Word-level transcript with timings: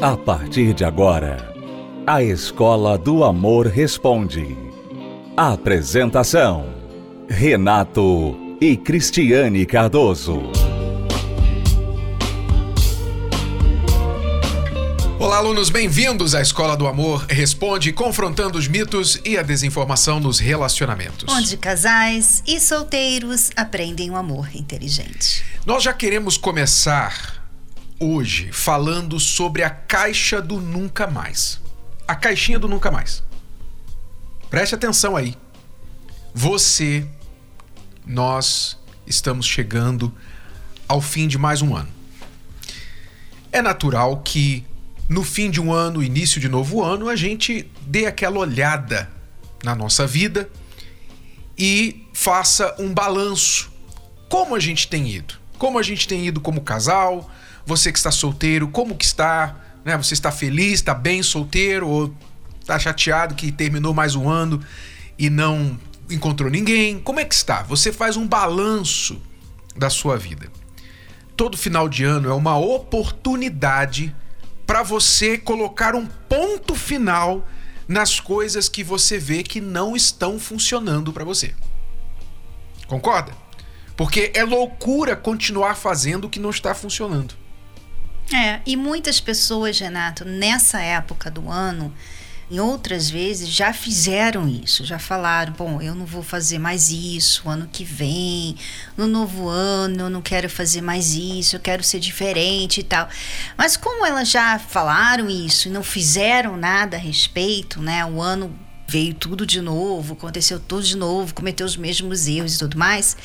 A 0.00 0.16
partir 0.16 0.74
de 0.74 0.84
agora, 0.84 1.52
a 2.06 2.22
Escola 2.22 2.96
do 2.96 3.24
Amor 3.24 3.66
Responde. 3.66 4.56
Apresentação: 5.36 6.72
Renato 7.28 8.56
e 8.60 8.76
Cristiane 8.76 9.66
Cardoso. 9.66 10.52
Olá, 15.18 15.38
alunos, 15.38 15.68
bem-vindos 15.68 16.32
à 16.32 16.40
Escola 16.40 16.76
do 16.76 16.86
Amor 16.86 17.26
Responde, 17.28 17.92
confrontando 17.92 18.56
os 18.56 18.68
mitos 18.68 19.20
e 19.24 19.36
a 19.36 19.42
desinformação 19.42 20.20
nos 20.20 20.38
relacionamentos. 20.38 21.34
Onde 21.34 21.56
casais 21.56 22.40
e 22.46 22.60
solteiros 22.60 23.50
aprendem 23.56 24.10
o 24.10 24.12
um 24.12 24.16
amor 24.16 24.48
inteligente. 24.54 25.44
Nós 25.66 25.82
já 25.82 25.92
queremos 25.92 26.36
começar 26.36 27.37
hoje 27.98 28.52
falando 28.52 29.18
sobre 29.18 29.62
a 29.62 29.70
caixa 29.70 30.40
do 30.40 30.60
nunca 30.60 31.06
mais. 31.06 31.60
A 32.06 32.14
caixinha 32.14 32.58
do 32.58 32.68
nunca 32.68 32.90
mais. 32.90 33.22
Preste 34.48 34.74
atenção 34.74 35.16
aí. 35.16 35.36
Você, 36.34 37.06
nós 38.06 38.78
estamos 39.06 39.46
chegando 39.46 40.14
ao 40.86 41.00
fim 41.00 41.26
de 41.26 41.36
mais 41.36 41.60
um 41.60 41.74
ano. 41.74 41.88
É 43.50 43.60
natural 43.60 44.18
que 44.18 44.64
no 45.08 45.24
fim 45.24 45.50
de 45.50 45.60
um 45.60 45.72
ano, 45.72 46.02
início 46.02 46.40
de 46.40 46.48
novo 46.48 46.82
ano, 46.82 47.08
a 47.08 47.16
gente 47.16 47.70
dê 47.82 48.06
aquela 48.06 48.38
olhada 48.38 49.10
na 49.64 49.74
nossa 49.74 50.06
vida 50.06 50.48
e 51.56 52.06
faça 52.12 52.74
um 52.78 52.92
balanço. 52.92 53.72
Como 54.28 54.54
a 54.54 54.60
gente 54.60 54.86
tem 54.86 55.08
ido? 55.08 55.34
Como 55.58 55.78
a 55.78 55.82
gente 55.82 56.06
tem 56.06 56.26
ido 56.26 56.40
como 56.40 56.60
casal? 56.60 57.28
Você 57.68 57.92
que 57.92 57.98
está 57.98 58.10
solteiro, 58.10 58.66
como 58.68 58.96
que 58.96 59.04
está? 59.04 59.54
Né? 59.84 59.94
Você 59.98 60.14
está 60.14 60.32
feliz, 60.32 60.76
está 60.76 60.94
bem 60.94 61.22
solteiro 61.22 61.86
ou 61.86 62.14
está 62.58 62.78
chateado 62.78 63.34
que 63.34 63.52
terminou 63.52 63.92
mais 63.92 64.14
um 64.14 64.26
ano 64.26 64.64
e 65.18 65.28
não 65.28 65.78
encontrou 66.08 66.50
ninguém? 66.50 66.98
Como 66.98 67.20
é 67.20 67.26
que 67.26 67.34
está? 67.34 67.62
Você 67.64 67.92
faz 67.92 68.16
um 68.16 68.26
balanço 68.26 69.20
da 69.76 69.90
sua 69.90 70.16
vida. 70.16 70.50
Todo 71.36 71.58
final 71.58 71.90
de 71.90 72.04
ano 72.04 72.30
é 72.30 72.32
uma 72.32 72.56
oportunidade 72.56 74.16
para 74.66 74.82
você 74.82 75.36
colocar 75.36 75.94
um 75.94 76.06
ponto 76.06 76.74
final 76.74 77.46
nas 77.86 78.18
coisas 78.18 78.66
que 78.66 78.82
você 78.82 79.18
vê 79.18 79.42
que 79.42 79.60
não 79.60 79.94
estão 79.94 80.40
funcionando 80.40 81.12
para 81.12 81.22
você. 81.22 81.54
Concorda? 82.86 83.32
Porque 83.94 84.32
é 84.34 84.42
loucura 84.42 85.14
continuar 85.14 85.74
fazendo 85.74 86.24
o 86.24 86.30
que 86.30 86.40
não 86.40 86.48
está 86.48 86.74
funcionando. 86.74 87.34
É, 88.32 88.60
e 88.66 88.76
muitas 88.76 89.20
pessoas, 89.20 89.78
Renato, 89.78 90.24
nessa 90.24 90.80
época 90.80 91.30
do 91.30 91.48
ano, 91.50 91.92
em 92.50 92.60
outras 92.60 93.08
vezes 93.08 93.48
já 93.48 93.72
fizeram 93.72 94.48
isso, 94.48 94.84
já 94.84 94.98
falaram: 94.98 95.52
bom, 95.52 95.80
eu 95.80 95.94
não 95.94 96.04
vou 96.04 96.22
fazer 96.22 96.58
mais 96.58 96.90
isso 96.90 97.48
ano 97.48 97.68
que 97.70 97.84
vem, 97.84 98.56
no 98.96 99.06
novo 99.06 99.48
ano 99.48 100.02
eu 100.02 100.10
não 100.10 100.20
quero 100.20 100.48
fazer 100.48 100.82
mais 100.82 101.14
isso, 101.14 101.56
eu 101.56 101.60
quero 101.60 101.82
ser 101.82 102.00
diferente 102.00 102.80
e 102.80 102.82
tal. 102.82 103.08
Mas 103.56 103.76
como 103.76 104.04
elas 104.04 104.30
já 104.30 104.58
falaram 104.58 105.28
isso 105.30 105.68
e 105.68 105.70
não 105.70 105.82
fizeram 105.82 106.56
nada 106.56 106.96
a 106.96 107.00
respeito, 107.00 107.80
né? 107.80 108.04
O 108.04 108.20
ano 108.20 108.54
veio 108.86 109.14
tudo 109.14 109.46
de 109.46 109.60
novo, 109.60 110.14
aconteceu 110.14 110.58
tudo 110.58 110.82
de 110.82 110.96
novo, 110.96 111.34
cometeu 111.34 111.66
os 111.66 111.76
mesmos 111.76 112.26
erros 112.26 112.56
e 112.56 112.58
tudo 112.58 112.78
mais. 112.78 113.16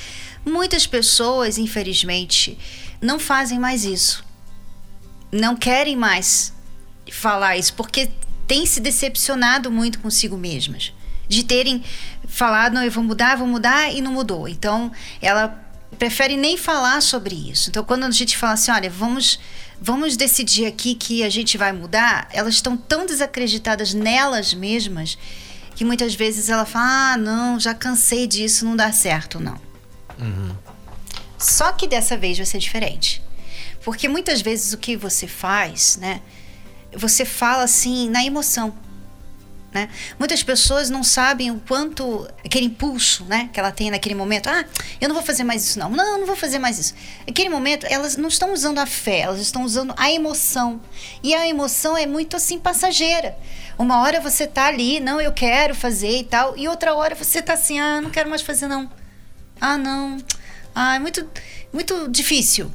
Muitas 0.45 0.85
pessoas, 0.85 1.57
infelizmente, 1.57 2.57
não 3.01 3.17
fazem 3.17 3.59
mais 3.59 3.85
isso 3.85 4.32
não 5.33 5.55
querem 5.55 5.95
mais 5.95 6.53
falar 7.11 7.57
isso, 7.57 7.73
porque 7.73 8.09
têm 8.47 8.65
se 8.65 8.79
decepcionado 8.79 9.71
muito 9.71 9.99
consigo 9.99 10.37
mesmas. 10.37 10.93
De 11.27 11.43
terem 11.43 11.83
falado, 12.27 12.73
não, 12.73 12.83
eu 12.83 12.91
vou 12.91 13.03
mudar, 13.03 13.37
vou 13.37 13.47
mudar 13.47 13.91
e 13.91 14.01
não 14.01 14.11
mudou. 14.11 14.47
Então, 14.47 14.91
ela 15.21 15.59
prefere 15.97 16.35
nem 16.37 16.57
falar 16.57 17.01
sobre 17.01 17.33
isso. 17.33 17.69
Então, 17.69 17.83
quando 17.83 18.03
a 18.03 18.11
gente 18.11 18.37
fala 18.37 18.53
assim, 18.53 18.71
olha, 18.71 18.89
vamos, 18.89 19.39
vamos 19.81 20.15
decidir 20.17 20.65
aqui 20.65 20.95
que 20.95 21.23
a 21.23 21.29
gente 21.29 21.57
vai 21.57 21.71
mudar, 21.71 22.27
elas 22.31 22.55
estão 22.55 22.75
tão 22.75 23.05
desacreditadas 23.05 23.93
nelas 23.93 24.53
mesmas 24.53 25.17
que 25.75 25.83
muitas 25.83 26.13
vezes 26.13 26.49
ela 26.49 26.65
fala, 26.65 27.13
ah, 27.13 27.17
não, 27.17 27.59
já 27.59 27.73
cansei 27.73 28.27
disso, 28.27 28.65
não 28.65 28.75
dá 28.75 28.91
certo, 28.91 29.39
não. 29.39 29.59
Uhum. 30.19 30.55
Só 31.37 31.71
que 31.71 31.87
dessa 31.87 32.15
vez 32.15 32.37
vai 32.37 32.45
ser 32.45 32.59
diferente. 32.59 33.22
Porque 33.83 34.07
muitas 34.07 34.41
vezes 34.41 34.73
o 34.73 34.77
que 34.77 34.95
você 34.95 35.27
faz, 35.27 35.97
né? 35.97 36.21
Você 36.93 37.25
fala 37.25 37.63
assim 37.63 38.09
na 38.09 38.23
emoção. 38.23 38.73
Né? 39.73 39.89
Muitas 40.19 40.43
pessoas 40.43 40.91
não 40.91 41.03
sabem 41.03 41.49
o 41.49 41.59
quanto 41.67 42.27
aquele 42.45 42.67
impulso, 42.67 43.25
né, 43.25 43.49
que 43.51 43.59
ela 43.59 43.71
tem 43.71 43.89
naquele 43.89 44.13
momento, 44.13 44.47
ah, 44.47 44.63
eu 45.01 45.09
não 45.09 45.15
vou 45.15 45.23
fazer 45.23 45.43
mais 45.43 45.65
isso 45.65 45.79
não. 45.79 45.89
Não, 45.89 46.19
não 46.19 46.27
vou 46.27 46.35
fazer 46.35 46.59
mais 46.59 46.77
isso. 46.77 46.93
Naquele 47.25 47.49
momento, 47.49 47.87
elas 47.89 48.15
não 48.15 48.29
estão 48.29 48.53
usando 48.53 48.77
a 48.77 48.85
fé, 48.85 49.21
elas 49.21 49.39
estão 49.39 49.63
usando 49.63 49.91
a 49.97 50.11
emoção. 50.11 50.79
E 51.23 51.33
a 51.33 51.47
emoção 51.47 51.97
é 51.97 52.05
muito 52.05 52.35
assim 52.35 52.59
passageira. 52.59 53.35
Uma 53.75 54.01
hora 54.01 54.21
você 54.21 54.45
tá 54.45 54.67
ali, 54.67 54.99
não, 54.99 55.19
eu 55.19 55.33
quero 55.33 55.73
fazer 55.73 56.19
e 56.19 56.23
tal, 56.23 56.55
e 56.55 56.67
outra 56.67 56.93
hora 56.93 57.15
você 57.15 57.41
tá 57.41 57.53
assim, 57.53 57.79
ah, 57.79 57.99
não 57.99 58.11
quero 58.11 58.29
mais 58.29 58.43
fazer 58.43 58.67
não. 58.67 58.87
Ah, 59.59 59.77
não. 59.77 60.19
Ah, 60.75 60.95
é 60.95 60.99
muito 60.99 61.27
muito 61.71 62.07
difícil. 62.09 62.71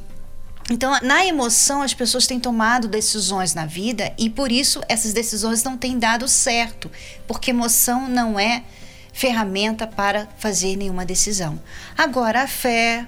Então, 0.69 0.95
na 1.01 1.25
emoção, 1.25 1.81
as 1.81 1.95
pessoas 1.95 2.27
têm 2.27 2.39
tomado 2.39 2.87
decisões 2.87 3.55
na 3.55 3.65
vida 3.65 4.13
e 4.19 4.29
por 4.29 4.51
isso 4.51 4.81
essas 4.87 5.13
decisões 5.13 5.63
não 5.63 5.75
têm 5.75 5.97
dado 5.97 6.27
certo, 6.27 6.91
porque 7.27 7.49
emoção 7.49 8.07
não 8.07 8.39
é 8.39 8.63
ferramenta 9.11 9.87
para 9.87 10.27
fazer 10.37 10.75
nenhuma 10.75 11.05
decisão. 11.05 11.59
Agora, 11.97 12.43
a 12.43 12.47
fé, 12.47 13.07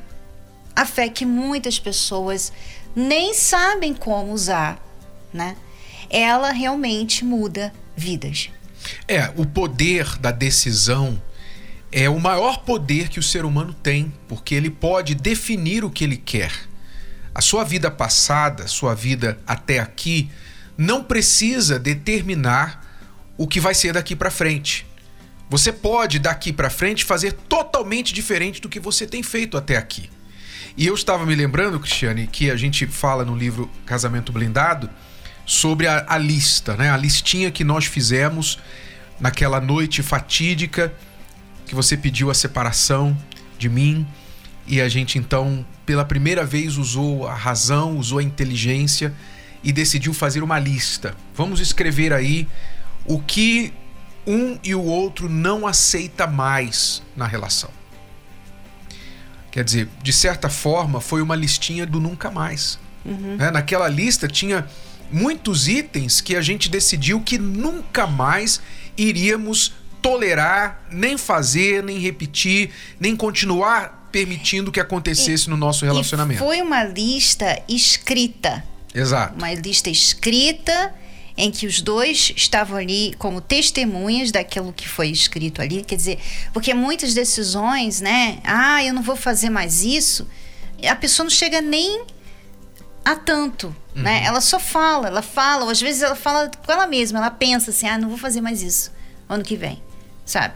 a 0.75 0.85
fé 0.85 1.07
que 1.07 1.23
muitas 1.23 1.77
pessoas 1.77 2.51
nem 2.95 3.33
sabem 3.35 3.93
como 3.93 4.33
usar, 4.33 4.83
né? 5.31 5.55
Ela 6.09 6.51
realmente 6.51 7.23
muda 7.23 7.71
vidas. 7.95 8.49
É, 9.07 9.31
o 9.37 9.45
poder 9.45 10.17
da 10.17 10.31
decisão 10.31 11.21
é 11.91 12.09
o 12.09 12.19
maior 12.19 12.63
poder 12.63 13.07
que 13.07 13.19
o 13.19 13.23
ser 13.23 13.45
humano 13.45 13.71
tem, 13.71 14.11
porque 14.27 14.55
ele 14.55 14.71
pode 14.71 15.13
definir 15.13 15.85
o 15.85 15.91
que 15.91 16.03
ele 16.03 16.17
quer 16.17 16.70
a 17.33 17.41
sua 17.41 17.63
vida 17.63 17.89
passada, 17.89 18.67
sua 18.67 18.93
vida 18.93 19.39
até 19.47 19.79
aqui, 19.79 20.29
não 20.77 21.03
precisa 21.03 21.79
determinar 21.79 22.85
o 23.37 23.47
que 23.47 23.59
vai 23.59 23.73
ser 23.73 23.93
daqui 23.93 24.15
para 24.15 24.29
frente. 24.29 24.85
Você 25.49 25.71
pode 25.71 26.19
daqui 26.19 26.53
para 26.53 26.69
frente 26.69 27.03
fazer 27.03 27.33
totalmente 27.33 28.13
diferente 28.13 28.61
do 28.61 28.69
que 28.69 28.79
você 28.79 29.05
tem 29.05 29.21
feito 29.21 29.57
até 29.57 29.77
aqui. 29.77 30.09
E 30.77 30.87
eu 30.87 30.93
estava 30.93 31.25
me 31.25 31.35
lembrando, 31.35 31.79
Cristiane, 31.79 32.27
que 32.27 32.49
a 32.49 32.55
gente 32.55 32.87
fala 32.87 33.25
no 33.25 33.35
livro 33.35 33.69
Casamento 33.85 34.31
Blindado 34.31 34.89
sobre 35.45 35.87
a, 35.87 36.05
a 36.07 36.17
lista, 36.17 36.77
né? 36.77 36.89
A 36.89 36.97
listinha 36.97 37.51
que 37.51 37.63
nós 37.63 37.85
fizemos 37.85 38.59
naquela 39.19 39.59
noite 39.59 40.01
fatídica 40.01 40.93
que 41.65 41.75
você 41.75 41.97
pediu 41.97 42.31
a 42.31 42.33
separação 42.33 43.17
de 43.57 43.69
mim 43.69 44.07
e 44.67 44.79
a 44.79 44.87
gente 44.87 45.17
então 45.17 45.65
pela 45.85 46.05
primeira 46.05 46.45
vez 46.45 46.77
usou 46.77 47.27
a 47.27 47.33
razão, 47.33 47.97
usou 47.97 48.19
a 48.19 48.23
inteligência 48.23 49.13
e 49.63 49.71
decidiu 49.71 50.13
fazer 50.13 50.41
uma 50.41 50.59
lista. 50.59 51.15
Vamos 51.35 51.59
escrever 51.59 52.13
aí 52.13 52.47
o 53.05 53.19
que 53.19 53.73
um 54.25 54.57
e 54.63 54.73
o 54.73 54.83
outro 54.83 55.27
não 55.27 55.67
aceita 55.67 56.27
mais 56.27 57.01
na 57.15 57.27
relação. 57.27 57.69
Quer 59.51 59.63
dizer, 59.63 59.89
de 60.01 60.13
certa 60.13 60.49
forma, 60.49 61.01
foi 61.01 61.21
uma 61.21 61.35
listinha 61.35 61.85
do 61.85 61.99
nunca 61.99 62.31
mais. 62.31 62.79
Uhum. 63.03 63.35
Né? 63.35 63.51
Naquela 63.51 63.87
lista 63.89 64.27
tinha 64.27 64.65
muitos 65.11 65.67
itens 65.67 66.21
que 66.21 66.35
a 66.35 66.41
gente 66.41 66.69
decidiu 66.69 67.19
que 67.19 67.37
nunca 67.37 68.07
mais 68.07 68.61
iríamos 68.97 69.73
tolerar, 70.01 70.81
nem 70.89 71.17
fazer, 71.17 71.83
nem 71.83 71.99
repetir, 71.99 72.71
nem 72.99 73.15
continuar 73.15 74.00
permitindo 74.11 74.71
que 74.71 74.79
acontecesse 74.79 75.47
e, 75.47 75.49
no 75.49 75.57
nosso 75.57 75.85
relacionamento. 75.85 76.39
foi 76.39 76.61
uma 76.61 76.83
lista 76.83 77.61
escrita. 77.67 78.63
Exato. 78.93 79.35
Uma 79.35 79.53
lista 79.53 79.89
escrita 79.89 80.93
em 81.37 81.49
que 81.49 81.65
os 81.65 81.81
dois 81.81 82.33
estavam 82.35 82.77
ali 82.77 83.15
como 83.17 83.39
testemunhas 83.39 84.31
daquilo 84.31 84.73
que 84.73 84.87
foi 84.87 85.09
escrito 85.09 85.61
ali, 85.61 85.83
quer 85.83 85.95
dizer, 85.95 86.19
porque 86.53 86.73
muitas 86.73 87.13
decisões, 87.13 88.01
né? 88.01 88.39
Ah, 88.43 88.83
eu 88.83 88.93
não 88.93 89.01
vou 89.01 89.15
fazer 89.15 89.49
mais 89.49 89.83
isso. 89.83 90.27
A 90.87 90.95
pessoa 90.95 91.23
não 91.23 91.31
chega 91.31 91.61
nem 91.61 92.03
a 93.03 93.15
tanto, 93.15 93.67
né? 93.67 93.75
uhum. 93.95 94.03
né? 94.03 94.23
Ela 94.25 94.41
só 94.41 94.59
fala, 94.59 95.07
ela 95.07 95.21
fala, 95.21 95.63
ou 95.63 95.69
às 95.69 95.81
vezes 95.81 96.01
ela 96.01 96.15
fala 96.15 96.49
com 96.49 96.71
ela 96.71 96.85
mesma, 96.85 97.19
ela 97.19 97.31
pensa 97.31 97.71
assim: 97.71 97.87
"Ah, 97.87 97.97
não 97.97 98.09
vou 98.09 98.17
fazer 98.17 98.41
mais 98.41 98.61
isso 98.61 98.91
ano 99.27 99.43
que 99.43 99.55
vem" 99.55 99.81
sabe? 100.31 100.53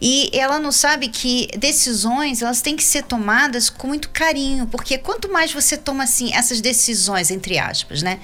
E 0.00 0.30
ela 0.32 0.58
não 0.58 0.72
sabe 0.72 1.08
que 1.08 1.48
decisões 1.58 2.42
elas 2.42 2.60
têm 2.60 2.76
que 2.76 2.84
ser 2.84 3.04
tomadas 3.04 3.70
com 3.70 3.88
muito 3.88 4.10
carinho, 4.10 4.66
porque 4.66 4.98
quanto 4.98 5.30
mais 5.30 5.52
você 5.52 5.76
toma 5.76 6.04
assim 6.04 6.32
essas 6.34 6.60
decisões 6.60 7.30
entre 7.30 7.58
aspas, 7.58 8.02
né? 8.02 8.18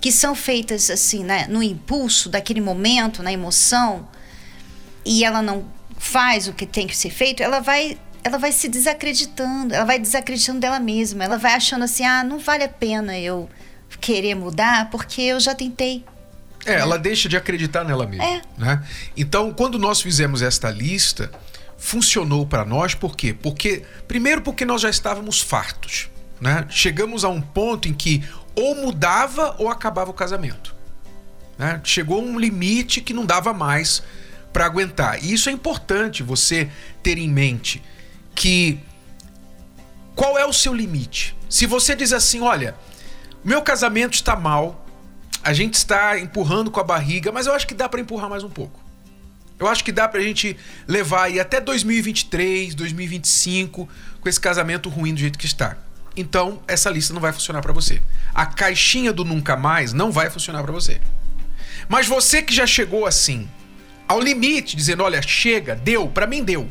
que 0.00 0.12
são 0.12 0.34
feitas 0.34 0.90
assim, 0.90 1.24
né, 1.24 1.46
no 1.48 1.62
impulso 1.62 2.28
daquele 2.28 2.60
momento, 2.60 3.22
na 3.22 3.32
emoção, 3.32 4.06
e 5.04 5.24
ela 5.24 5.42
não 5.42 5.64
faz 5.98 6.46
o 6.46 6.52
que 6.52 6.66
tem 6.66 6.86
que 6.86 6.96
ser 6.96 7.10
feito, 7.10 7.42
ela 7.42 7.60
vai 7.60 7.98
ela 8.22 8.38
vai 8.38 8.50
se 8.50 8.68
desacreditando, 8.68 9.72
ela 9.72 9.84
vai 9.84 10.00
desacreditando 10.00 10.58
dela 10.58 10.80
mesma, 10.80 11.22
ela 11.22 11.38
vai 11.38 11.54
achando 11.54 11.84
assim, 11.84 12.04
ah, 12.04 12.24
não 12.24 12.40
vale 12.40 12.64
a 12.64 12.68
pena 12.68 13.16
eu 13.16 13.48
querer 14.00 14.34
mudar 14.34 14.90
porque 14.90 15.22
eu 15.22 15.38
já 15.38 15.54
tentei. 15.54 16.04
É, 16.66 16.76
né? 16.76 16.80
ela 16.80 16.98
deixa 16.98 17.28
de 17.28 17.36
acreditar 17.36 17.84
nela 17.84 18.06
mesma. 18.06 18.24
É. 18.24 18.42
Né? 18.58 18.82
Então, 19.16 19.52
quando 19.52 19.78
nós 19.78 20.00
fizemos 20.00 20.42
esta 20.42 20.70
lista, 20.70 21.30
funcionou 21.78 22.46
para 22.46 22.64
nós 22.64 22.94
por 22.94 23.16
quê? 23.16 23.32
Porque, 23.32 23.84
primeiro, 24.08 24.42
porque 24.42 24.64
nós 24.64 24.82
já 24.82 24.90
estávamos 24.90 25.40
fartos. 25.40 26.10
Né? 26.40 26.66
Chegamos 26.68 27.24
a 27.24 27.28
um 27.28 27.40
ponto 27.40 27.88
em 27.88 27.94
que 27.94 28.22
ou 28.54 28.74
mudava 28.74 29.54
ou 29.58 29.68
acabava 29.68 30.10
o 30.10 30.14
casamento. 30.14 30.74
Né? 31.58 31.80
Chegou 31.84 32.22
um 32.22 32.38
limite 32.38 33.00
que 33.00 33.14
não 33.14 33.24
dava 33.24 33.52
mais 33.52 34.02
para 34.52 34.66
aguentar. 34.66 35.22
E 35.22 35.32
isso 35.32 35.48
é 35.48 35.52
importante 35.52 36.22
você 36.22 36.70
ter 37.02 37.18
em 37.18 37.28
mente 37.28 37.82
que 38.34 38.80
qual 40.14 40.38
é 40.38 40.46
o 40.46 40.52
seu 40.52 40.74
limite? 40.74 41.36
Se 41.48 41.66
você 41.66 41.94
diz 41.94 42.12
assim, 42.12 42.40
olha, 42.40 42.74
meu 43.44 43.60
casamento 43.62 44.14
está 44.14 44.34
mal, 44.34 44.85
a 45.46 45.52
gente 45.52 45.74
está 45.74 46.18
empurrando 46.18 46.72
com 46.72 46.80
a 46.80 46.82
barriga, 46.82 47.30
mas 47.30 47.46
eu 47.46 47.54
acho 47.54 47.68
que 47.68 47.74
dá 47.74 47.88
para 47.88 48.00
empurrar 48.00 48.28
mais 48.28 48.42
um 48.42 48.50
pouco. 48.50 48.80
Eu 49.60 49.68
acho 49.68 49.84
que 49.84 49.92
dá 49.92 50.08
pra 50.08 50.20
gente 50.20 50.56
levar 50.88 51.26
aí 51.26 51.38
até 51.38 51.60
2023, 51.60 52.74
2025 52.74 53.88
com 54.20 54.28
esse 54.28 54.40
casamento 54.40 54.88
ruim 54.88 55.14
do 55.14 55.20
jeito 55.20 55.38
que 55.38 55.46
está. 55.46 55.76
Então, 56.16 56.60
essa 56.66 56.90
lista 56.90 57.14
não 57.14 57.20
vai 57.20 57.32
funcionar 57.32 57.62
para 57.62 57.72
você. 57.72 58.02
A 58.34 58.44
caixinha 58.44 59.12
do 59.12 59.24
nunca 59.24 59.56
mais 59.56 59.92
não 59.92 60.10
vai 60.10 60.28
funcionar 60.30 60.64
para 60.64 60.72
você. 60.72 61.00
Mas 61.88 62.08
você 62.08 62.42
que 62.42 62.52
já 62.52 62.66
chegou 62.66 63.06
assim, 63.06 63.48
ao 64.08 64.20
limite, 64.20 64.74
dizendo: 64.74 65.04
olha, 65.04 65.22
chega, 65.22 65.76
deu, 65.76 66.08
para 66.08 66.26
mim 66.26 66.42
deu. 66.42 66.68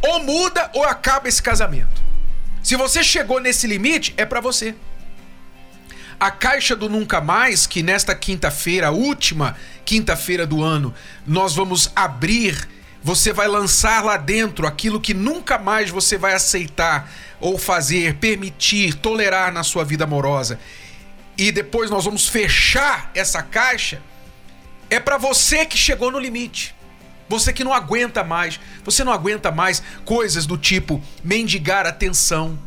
Ou 0.00 0.22
muda 0.22 0.70
ou 0.72 0.84
acaba 0.84 1.28
esse 1.28 1.42
casamento. 1.42 2.00
Se 2.62 2.76
você 2.76 3.02
chegou 3.02 3.40
nesse 3.40 3.66
limite, 3.66 4.14
é 4.16 4.24
para 4.24 4.40
você. 4.40 4.76
A 6.18 6.30
caixa 6.30 6.74
do 6.74 6.88
Nunca 6.88 7.20
Mais, 7.20 7.66
que 7.66 7.82
nesta 7.82 8.14
quinta-feira, 8.14 8.90
última 8.90 9.56
quinta-feira 9.84 10.46
do 10.46 10.62
ano, 10.62 10.94
nós 11.26 11.54
vamos 11.54 11.90
abrir, 11.94 12.68
você 13.02 13.32
vai 13.32 13.48
lançar 13.48 14.04
lá 14.04 14.16
dentro 14.16 14.66
aquilo 14.66 15.00
que 15.00 15.12
nunca 15.12 15.58
mais 15.58 15.90
você 15.90 16.16
vai 16.16 16.34
aceitar 16.34 17.10
ou 17.40 17.58
fazer, 17.58 18.14
permitir, 18.14 18.94
tolerar 18.94 19.52
na 19.52 19.62
sua 19.62 19.84
vida 19.84 20.04
amorosa. 20.04 20.58
E 21.36 21.50
depois 21.50 21.90
nós 21.90 22.04
vamos 22.04 22.28
fechar 22.28 23.10
essa 23.14 23.42
caixa 23.42 24.00
é 24.90 25.00
para 25.00 25.18
você 25.18 25.66
que 25.66 25.76
chegou 25.76 26.10
no 26.10 26.18
limite. 26.18 26.74
Você 27.28 27.52
que 27.52 27.64
não 27.64 27.72
aguenta 27.72 28.22
mais. 28.22 28.60
Você 28.84 29.02
não 29.02 29.12
aguenta 29.12 29.50
mais 29.50 29.82
coisas 30.04 30.46
do 30.46 30.56
tipo 30.56 31.02
mendigar 31.22 31.86
atenção. 31.86 32.58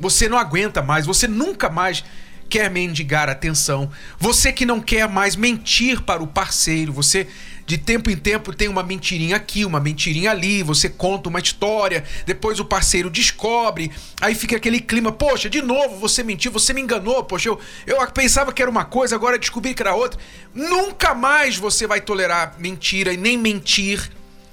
Você 0.00 0.28
não 0.28 0.38
aguenta 0.38 0.82
mais. 0.82 1.06
Você 1.06 1.28
nunca 1.28 1.68
mais 1.68 2.04
quer 2.48 2.70
mendigar 2.70 3.28
atenção. 3.28 3.90
Você 4.18 4.52
que 4.52 4.66
não 4.66 4.80
quer 4.80 5.08
mais 5.08 5.36
mentir 5.36 6.02
para 6.02 6.22
o 6.22 6.26
parceiro. 6.26 6.92
Você 6.92 7.26
de 7.66 7.78
tempo 7.78 8.10
em 8.10 8.16
tempo 8.16 8.54
tem 8.54 8.68
uma 8.68 8.82
mentirinha 8.82 9.36
aqui, 9.36 9.64
uma 9.64 9.80
mentirinha 9.80 10.30
ali, 10.30 10.62
você 10.62 10.88
conta 10.88 11.28
uma 11.28 11.40
história, 11.40 12.04
depois 12.26 12.60
o 12.60 12.64
parceiro 12.64 13.08
descobre, 13.08 13.90
aí 14.20 14.34
fica 14.34 14.56
aquele 14.56 14.80
clima, 14.80 15.10
poxa, 15.10 15.48
de 15.48 15.62
novo 15.62 15.96
você 15.96 16.22
mentiu, 16.22 16.52
você 16.52 16.74
me 16.74 16.82
enganou, 16.82 17.24
poxa, 17.24 17.48
eu, 17.48 17.58
eu 17.86 18.06
pensava 18.08 18.52
que 18.52 18.60
era 18.60 18.70
uma 18.70 18.84
coisa, 18.84 19.14
agora 19.14 19.38
descobri 19.38 19.74
que 19.74 19.82
era 19.82 19.94
outra. 19.94 20.20
Nunca 20.54 21.14
mais 21.14 21.56
você 21.56 21.86
vai 21.86 22.00
tolerar 22.00 22.54
mentira 22.58 23.12
e 23.12 23.16
nem 23.16 23.38
mentir. 23.38 24.10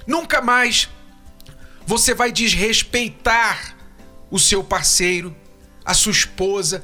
Nunca 0.07 0.41
mais 0.41 0.89
você 1.85 2.13
vai 2.13 2.31
desrespeitar 2.31 3.75
o 4.29 4.39
seu 4.39 4.63
parceiro, 4.63 5.35
a 5.83 5.93
sua 5.93 6.13
esposa, 6.13 6.83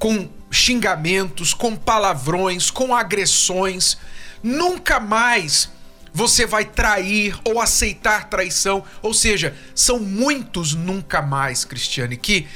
com 0.00 0.30
xingamentos, 0.50 1.54
com 1.54 1.76
palavrões, 1.76 2.70
com 2.70 2.96
agressões. 2.96 3.98
Nunca 4.42 4.98
mais 4.98 5.70
você 6.12 6.46
vai 6.46 6.64
trair 6.64 7.38
ou 7.44 7.60
aceitar 7.60 8.28
traição. 8.30 8.82
Ou 9.02 9.12
seja, 9.12 9.54
são 9.74 10.00
muitos 10.00 10.74
nunca 10.74 11.20
mais, 11.20 11.64
Cristiane, 11.66 12.16
que 12.16 12.48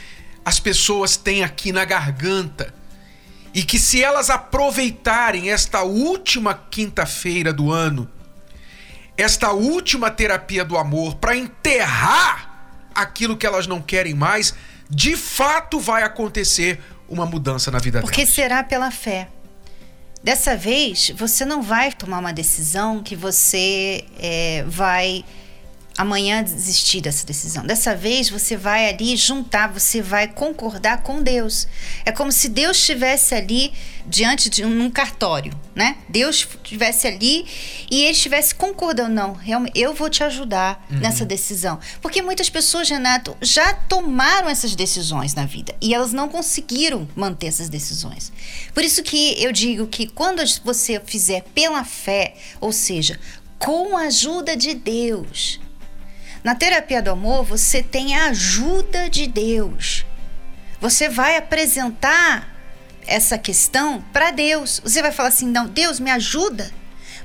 as 0.43 0.59
pessoas 0.59 1.19
têm 1.19 1.45
aqui 1.45 1.71
na 1.71 1.85
garganta. 1.85 2.75
E 3.53 3.63
que 3.63 3.79
se 3.79 4.03
elas 4.03 4.31
aproveitarem 4.31 5.51
esta 5.51 5.83
última 5.83 6.55
quinta-feira 6.55 7.53
do 7.53 7.71
ano, 7.71 8.11
esta 9.17 9.53
última 9.53 10.11
terapia 10.11 10.65
do 10.65 10.77
amor, 10.77 11.17
para 11.17 11.37
enterrar 11.37 12.91
aquilo 12.93 13.37
que 13.37 13.47
elas 13.47 13.67
não 13.67 13.81
querem 13.81 14.15
mais, 14.15 14.55
de 14.91 15.17
fato 15.17 15.79
vai 15.79 16.03
acontecer 16.03 16.81
uma 17.09 17.27
mudança 17.27 17.71
na 17.71 17.79
vida 17.79 18.01
Porque 18.01 18.17
delas. 18.17 18.31
Porque 18.31 18.43
será 18.43 18.63
pela 18.63 18.91
fé. 18.91 19.29
Dessa 20.23 20.57
vez, 20.57 21.11
você 21.17 21.45
não 21.45 21.63
vai 21.63 21.93
tomar 21.93 22.19
uma 22.19 22.33
decisão 22.33 23.03
que 23.03 23.15
você 23.15 24.05
é, 24.19 24.65
vai 24.67 25.23
amanhã 25.97 26.43
desistir 26.43 27.01
dessa 27.01 27.25
decisão. 27.25 27.65
Dessa 27.65 27.95
vez 27.95 28.29
você 28.29 28.57
vai 28.57 28.89
ali 28.89 29.17
juntar, 29.17 29.69
você 29.69 30.03
vai 30.03 30.27
concordar 30.27 31.03
com 31.03 31.23
Deus. 31.23 31.69
É 32.05 32.11
como 32.11 32.33
se 32.33 32.49
Deus 32.49 32.77
estivesse 32.79 33.35
ali 33.35 33.73
diante 34.07 34.51
de 34.51 34.65
um, 34.65 34.85
um 34.85 34.91
cartório, 34.91 35.53
né? 35.75 35.97
Deus 36.09 36.49
estivesse 36.63 37.07
ali 37.07 37.47
e 37.91 38.03
ele 38.03 38.11
estivesse 38.13 38.55
concordando, 38.55 39.15
não, 39.15 39.33
realmente 39.35 39.79
eu 39.79 39.95
vou 39.95 40.11
te 40.11 40.25
ajudar 40.25 40.85
uhum. 40.91 40.99
nessa 40.99 41.25
decisão. 41.25 41.79
Porque 42.03 42.21
muitas 42.21 42.51
pessoas, 42.51 42.89
Renato, 42.89 43.37
já 43.41 43.73
tomaram 43.73 44.49
essas 44.49 44.75
decisões 44.75 45.35
na 45.35 45.47
vida 45.47 45.75
e 45.81 45.95
elas 45.95 46.13
não 46.13 46.29
conseguiram 46.29 47.09
manter 47.15 47.47
essas 47.47 47.69
decisões. 47.69 48.33
Por 48.75 48.83
isso 48.83 49.03
que 49.03 49.41
eu 49.43 49.53
digo 49.53 49.87
que 49.87 50.09
quando 50.09 50.43
você 50.65 51.01
fizer 51.07 51.43
pela 51.55 51.85
fé, 51.85 52.35
ou 52.61 52.73
seja, 52.73 53.19
com 53.59 53.97
a 53.97 54.03
ajuda 54.03 54.57
de 54.57 54.75
Deus, 54.75 55.61
na 56.45 56.55
terapia 56.55 57.01
do 57.01 57.11
amor, 57.11 57.43
você 57.43 57.83
tem 57.83 58.15
a 58.15 58.27
ajuda 58.27 59.09
de 59.09 59.27
Deus. 59.27 60.05
Você 60.79 61.09
vai 61.09 61.39
apresentar 61.39 62.55
essa 63.07 63.39
questão 63.39 64.05
para 64.13 64.31
Deus. 64.31 64.79
Você 64.85 65.01
vai 65.01 65.11
falar 65.11 65.31
assim: 65.31 65.47
não, 65.47 65.67
Deus 65.67 65.99
me 65.99 66.11
ajuda, 66.11 66.71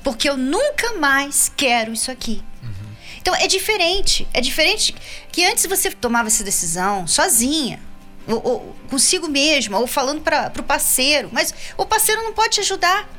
porque 0.01 0.29
eu 0.29 0.37
nunca 0.37 0.93
mais 0.93 1.51
quero 1.53 1.91
isso 1.91 2.09
aqui. 2.09 2.41
Uhum. 2.63 2.95
Então 3.17 3.35
é 3.35 3.45
diferente. 3.45 4.25
É 4.33 4.39
diferente 4.39 4.95
que 5.33 5.43
antes 5.43 5.65
você 5.65 5.91
tomava 5.91 6.29
essa 6.29 6.43
decisão 6.45 7.05
sozinha, 7.05 7.81
ou, 8.25 8.41
ou 8.41 8.75
consigo 8.89 9.27
mesma, 9.27 9.79
ou 9.79 9.85
falando 9.85 10.21
para 10.21 10.53
o 10.57 10.63
parceiro. 10.63 11.29
Mas 11.33 11.53
o 11.75 11.85
parceiro 11.85 12.23
não 12.23 12.31
pode 12.31 12.51
te 12.51 12.61
ajudar. 12.61 13.09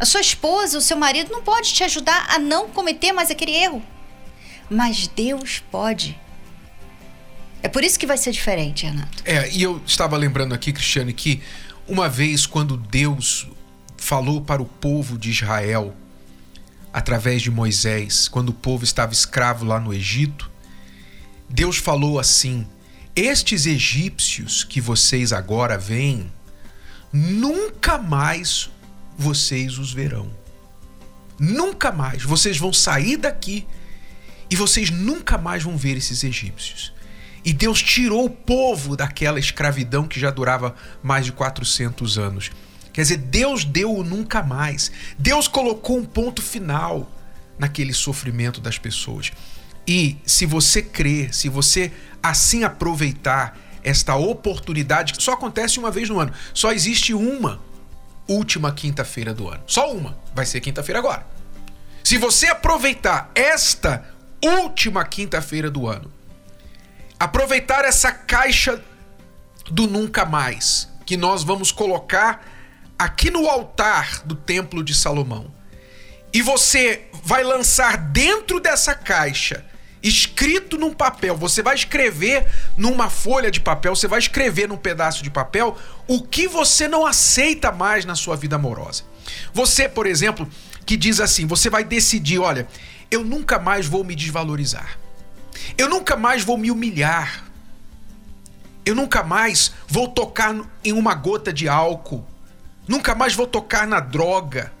A 0.00 0.04
sua 0.04 0.20
esposa, 0.20 0.78
o 0.78 0.80
seu 0.80 0.96
marido 0.96 1.30
não 1.30 1.44
pode 1.44 1.72
te 1.72 1.84
ajudar 1.84 2.26
a 2.28 2.40
não 2.40 2.68
cometer 2.70 3.12
mais 3.12 3.30
aquele 3.30 3.52
erro 3.52 3.80
mas 4.70 5.08
Deus 5.08 5.62
pode. 5.70 6.18
É 7.62 7.68
por 7.68 7.84
isso 7.84 7.98
que 7.98 8.06
vai 8.06 8.16
ser 8.16 8.30
diferente, 8.30 8.86
Renato. 8.86 9.22
É, 9.26 9.50
e 9.50 9.62
eu 9.62 9.82
estava 9.84 10.16
lembrando 10.16 10.54
aqui, 10.54 10.72
Cristiane, 10.72 11.12
que 11.12 11.42
uma 11.86 12.08
vez 12.08 12.46
quando 12.46 12.76
Deus 12.76 13.48
falou 13.96 14.40
para 14.40 14.62
o 14.62 14.64
povo 14.64 15.18
de 15.18 15.30
Israel, 15.30 15.94
através 16.92 17.42
de 17.42 17.50
Moisés, 17.50 18.28
quando 18.28 18.50
o 18.50 18.54
povo 18.54 18.84
estava 18.84 19.12
escravo 19.12 19.64
lá 19.64 19.78
no 19.78 19.92
Egito, 19.92 20.50
Deus 21.48 21.76
falou 21.76 22.18
assim: 22.18 22.66
Estes 23.14 23.66
egípcios 23.66 24.64
que 24.64 24.80
vocês 24.80 25.32
agora 25.32 25.76
veem, 25.76 26.32
nunca 27.12 27.98
mais 27.98 28.70
vocês 29.18 29.78
os 29.78 29.92
verão. 29.92 30.30
Nunca 31.38 31.90
mais. 31.90 32.22
Vocês 32.22 32.56
vão 32.56 32.72
sair 32.72 33.16
daqui 33.16 33.66
e 34.50 34.56
vocês 34.56 34.90
nunca 34.90 35.38
mais 35.38 35.62
vão 35.62 35.76
ver 35.76 35.96
esses 35.96 36.24
egípcios. 36.24 36.92
E 37.44 37.52
Deus 37.52 37.82
tirou 37.82 38.24
o 38.26 38.30
povo 38.30 38.96
daquela 38.96 39.38
escravidão 39.38 40.06
que 40.06 40.20
já 40.20 40.30
durava 40.30 40.74
mais 41.02 41.24
de 41.24 41.32
400 41.32 42.18
anos. 42.18 42.50
Quer 42.92 43.02
dizer, 43.02 43.16
Deus 43.16 43.64
deu 43.64 43.94
o 43.94 44.04
nunca 44.04 44.42
mais. 44.42 44.90
Deus 45.18 45.48
colocou 45.48 45.96
um 45.96 46.04
ponto 46.04 46.42
final 46.42 47.10
naquele 47.58 47.94
sofrimento 47.94 48.60
das 48.60 48.78
pessoas. 48.78 49.32
E 49.86 50.18
se 50.26 50.44
você 50.44 50.82
crer, 50.82 51.32
se 51.34 51.48
você 51.48 51.92
assim 52.22 52.64
aproveitar 52.64 53.58
esta 53.82 54.14
oportunidade, 54.14 55.14
que 55.14 55.22
só 55.22 55.32
acontece 55.32 55.78
uma 55.78 55.90
vez 55.90 56.08
no 56.08 56.20
ano, 56.20 56.32
só 56.52 56.72
existe 56.72 57.14
uma 57.14 57.60
última 58.28 58.72
quinta-feira 58.72 59.32
do 59.32 59.48
ano. 59.48 59.62
Só 59.66 59.92
uma. 59.92 60.18
Vai 60.34 60.44
ser 60.44 60.60
quinta-feira 60.60 60.98
agora. 60.98 61.26
Se 62.04 62.18
você 62.18 62.46
aproveitar 62.46 63.30
esta 63.34 64.04
última 64.42 65.04
quinta-feira 65.04 65.70
do 65.70 65.86
ano. 65.86 66.12
Aproveitar 67.18 67.84
essa 67.84 68.10
caixa 68.10 68.82
do 69.70 69.86
nunca 69.86 70.24
mais, 70.24 70.88
que 71.04 71.16
nós 71.16 71.42
vamos 71.44 71.70
colocar 71.70 72.46
aqui 72.98 73.30
no 73.30 73.48
altar 73.48 74.22
do 74.24 74.34
Templo 74.34 74.82
de 74.82 74.94
Salomão 74.94 75.50
e 76.32 76.42
você 76.42 77.02
vai 77.24 77.42
lançar 77.42 77.96
dentro 77.96 78.60
dessa 78.60 78.94
caixa, 78.94 79.64
escrito 80.02 80.78
num 80.78 80.94
papel, 80.94 81.36
você 81.36 81.62
vai 81.62 81.74
escrever 81.74 82.46
numa 82.76 83.10
folha 83.10 83.50
de 83.50 83.60
papel, 83.60 83.94
você 83.94 84.06
vai 84.06 84.18
escrever 84.18 84.68
num 84.68 84.76
pedaço 84.76 85.22
de 85.22 85.30
papel 85.30 85.76
o 86.06 86.22
que 86.22 86.46
você 86.46 86.88
não 86.88 87.04
aceita 87.04 87.72
mais 87.72 88.04
na 88.04 88.14
sua 88.14 88.36
vida 88.36 88.56
amorosa. 88.56 89.02
Você, 89.52 89.88
por 89.88 90.06
exemplo, 90.06 90.48
que 90.86 90.96
diz 90.96 91.20
assim, 91.20 91.46
você 91.46 91.68
vai 91.68 91.84
decidir, 91.84 92.38
olha, 92.38 92.66
eu 93.10 93.24
nunca 93.24 93.58
mais 93.58 93.86
vou 93.86 94.04
me 94.04 94.14
desvalorizar. 94.14 94.98
Eu 95.76 95.88
nunca 95.88 96.16
mais 96.16 96.44
vou 96.44 96.56
me 96.56 96.70
humilhar. 96.70 97.44
Eu 98.84 98.94
nunca 98.94 99.22
mais 99.22 99.72
vou 99.88 100.08
tocar 100.08 100.54
em 100.84 100.92
uma 100.92 101.14
gota 101.14 101.52
de 101.52 101.68
álcool. 101.68 102.24
Nunca 102.86 103.14
mais 103.14 103.34
vou 103.34 103.46
tocar 103.46 103.86
na 103.86 104.00
droga. 104.00 104.72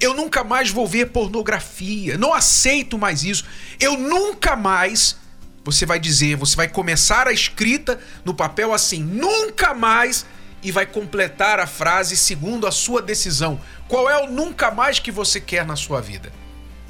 Eu 0.00 0.14
nunca 0.14 0.44
mais 0.44 0.70
vou 0.70 0.86
ver 0.86 1.10
pornografia. 1.10 2.18
Não 2.18 2.34
aceito 2.34 2.98
mais 2.98 3.24
isso. 3.24 3.44
Eu 3.80 3.96
nunca 3.96 4.54
mais. 4.54 5.16
Você 5.64 5.84
vai 5.84 5.98
dizer, 5.98 6.36
você 6.36 6.56
vai 6.56 6.68
começar 6.68 7.26
a 7.26 7.32
escrita 7.32 7.98
no 8.24 8.34
papel 8.34 8.72
assim: 8.72 9.02
nunca 9.02 9.74
mais. 9.74 10.26
E 10.60 10.72
vai 10.72 10.86
completar 10.86 11.60
a 11.60 11.68
frase 11.68 12.16
segundo 12.16 12.66
a 12.66 12.72
sua 12.72 13.00
decisão. 13.00 13.60
Qual 13.86 14.10
é 14.10 14.24
o 14.24 14.30
nunca 14.30 14.72
mais 14.72 14.98
que 14.98 15.12
você 15.12 15.40
quer 15.40 15.64
na 15.64 15.76
sua 15.76 16.00
vida? 16.00 16.32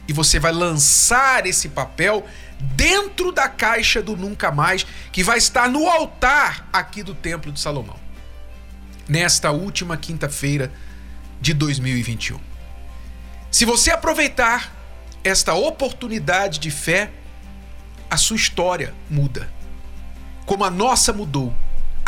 E 0.09 0.13
você 0.13 0.41
vai 0.41 0.53
lançar 0.53 1.47
esse 1.47 1.69
papel 1.69 2.27
dentro 2.59 3.31
da 3.31 3.47
caixa 3.49 4.03
do 4.03 4.17
nunca 4.17 4.51
mais, 4.51 4.87
que 5.13 5.23
vai 5.23 5.37
estar 5.37 5.69
no 5.69 5.87
altar 5.87 6.67
aqui 6.73 7.03
do 7.03 7.15
Templo 7.15 7.53
de 7.53 7.61
Salomão. 7.61 7.97
Nesta 9.07 9.51
última 9.51 9.97
quinta-feira 9.99 10.73
de 11.41 11.53
2021. 11.53 12.41
Se 13.51 13.65
você 13.65 13.91
aproveitar 13.91 14.73
esta 15.23 15.55
oportunidade 15.55 16.59
de 16.59 16.71
fé, 16.71 17.11
a 18.11 18.17
sua 18.17 18.37
história 18.37 18.95
muda. 19.11 19.51
Como 20.47 20.65
a 20.65 20.71
nossa 20.71 21.13
mudou. 21.13 21.55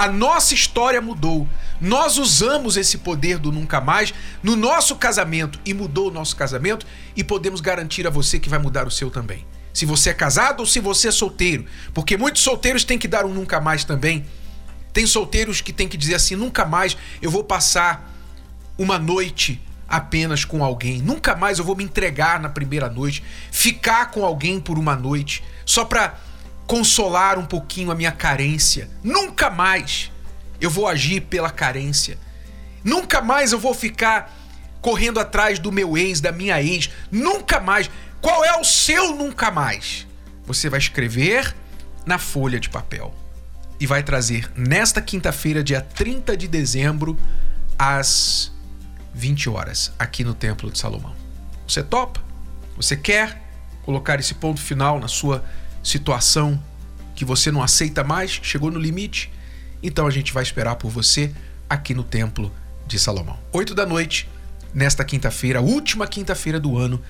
A 0.00 0.08
nossa 0.08 0.54
história 0.54 0.98
mudou. 0.98 1.46
Nós 1.78 2.16
usamos 2.16 2.78
esse 2.78 2.96
poder 2.96 3.36
do 3.36 3.52
nunca 3.52 3.82
mais 3.82 4.14
no 4.42 4.56
nosso 4.56 4.96
casamento 4.96 5.60
e 5.62 5.74
mudou 5.74 6.08
o 6.08 6.10
nosso 6.10 6.34
casamento 6.36 6.86
e 7.14 7.22
podemos 7.22 7.60
garantir 7.60 8.06
a 8.06 8.10
você 8.10 8.40
que 8.40 8.48
vai 8.48 8.58
mudar 8.58 8.86
o 8.86 8.90
seu 8.90 9.10
também. 9.10 9.44
Se 9.74 9.84
você 9.84 10.08
é 10.08 10.14
casado 10.14 10.60
ou 10.60 10.66
se 10.66 10.80
você 10.80 11.08
é 11.08 11.10
solteiro, 11.10 11.66
porque 11.92 12.16
muitos 12.16 12.40
solteiros 12.40 12.82
têm 12.82 12.96
que 12.96 13.06
dar 13.06 13.26
um 13.26 13.34
nunca 13.34 13.60
mais 13.60 13.84
também. 13.84 14.24
Tem 14.90 15.06
solteiros 15.06 15.60
que 15.60 15.70
têm 15.70 15.86
que 15.86 15.98
dizer 15.98 16.14
assim: 16.14 16.34
nunca 16.34 16.64
mais 16.64 16.96
eu 17.20 17.30
vou 17.30 17.44
passar 17.44 18.10
uma 18.78 18.98
noite 18.98 19.60
apenas 19.86 20.46
com 20.46 20.64
alguém. 20.64 21.02
Nunca 21.02 21.36
mais 21.36 21.58
eu 21.58 21.64
vou 21.66 21.76
me 21.76 21.84
entregar 21.84 22.40
na 22.40 22.48
primeira 22.48 22.88
noite, 22.88 23.22
ficar 23.52 24.10
com 24.10 24.24
alguém 24.24 24.60
por 24.60 24.78
uma 24.78 24.96
noite, 24.96 25.44
só 25.66 25.84
para 25.84 26.18
consolar 26.70 27.36
um 27.36 27.44
pouquinho 27.44 27.90
a 27.90 27.96
minha 27.96 28.12
carência. 28.12 28.88
Nunca 29.02 29.50
mais 29.50 30.08
eu 30.60 30.70
vou 30.70 30.86
agir 30.86 31.22
pela 31.22 31.50
carência. 31.50 32.16
Nunca 32.84 33.20
mais 33.20 33.50
eu 33.50 33.58
vou 33.58 33.74
ficar 33.74 34.32
correndo 34.80 35.18
atrás 35.18 35.58
do 35.58 35.72
meu 35.72 35.98
ex, 35.98 36.20
da 36.20 36.30
minha 36.30 36.62
ex. 36.62 36.88
Nunca 37.10 37.58
mais. 37.58 37.90
Qual 38.20 38.44
é 38.44 38.56
o 38.56 38.62
seu 38.62 39.16
nunca 39.16 39.50
mais? 39.50 40.06
Você 40.46 40.70
vai 40.70 40.78
escrever 40.78 41.56
na 42.06 42.18
folha 42.18 42.60
de 42.60 42.70
papel 42.70 43.12
e 43.80 43.84
vai 43.84 44.04
trazer 44.04 44.48
nesta 44.54 45.02
quinta-feira, 45.02 45.64
dia 45.64 45.80
30 45.80 46.36
de 46.36 46.46
dezembro, 46.46 47.18
às 47.76 48.52
20 49.12 49.50
horas 49.50 49.92
aqui 49.98 50.22
no 50.22 50.34
Templo 50.34 50.70
de 50.70 50.78
Salomão. 50.78 51.16
Você 51.66 51.82
topa? 51.82 52.22
Você 52.76 52.96
quer 52.96 53.42
colocar 53.82 54.20
esse 54.20 54.34
ponto 54.34 54.60
final 54.60 55.00
na 55.00 55.08
sua 55.08 55.44
situação 55.82 56.62
que 57.14 57.24
você 57.24 57.50
não 57.50 57.62
aceita 57.62 58.02
mais? 58.04 58.30
Chegou 58.42 58.70
no 58.70 58.78
limite? 58.78 59.30
Então 59.82 60.06
a 60.06 60.10
gente 60.10 60.32
vai 60.32 60.42
esperar 60.42 60.76
por 60.76 60.90
você 60.90 61.32
aqui 61.68 61.94
no 61.94 62.02
Templo 62.02 62.52
de 62.86 62.98
Salomão. 62.98 63.38
8 63.52 63.74
da 63.74 63.86
noite, 63.86 64.28
nesta 64.74 65.04
quinta-feira, 65.04 65.60
última 65.60 66.06
quinta-feira 66.06 66.58
do 66.58 66.76
ano, 66.76 67.00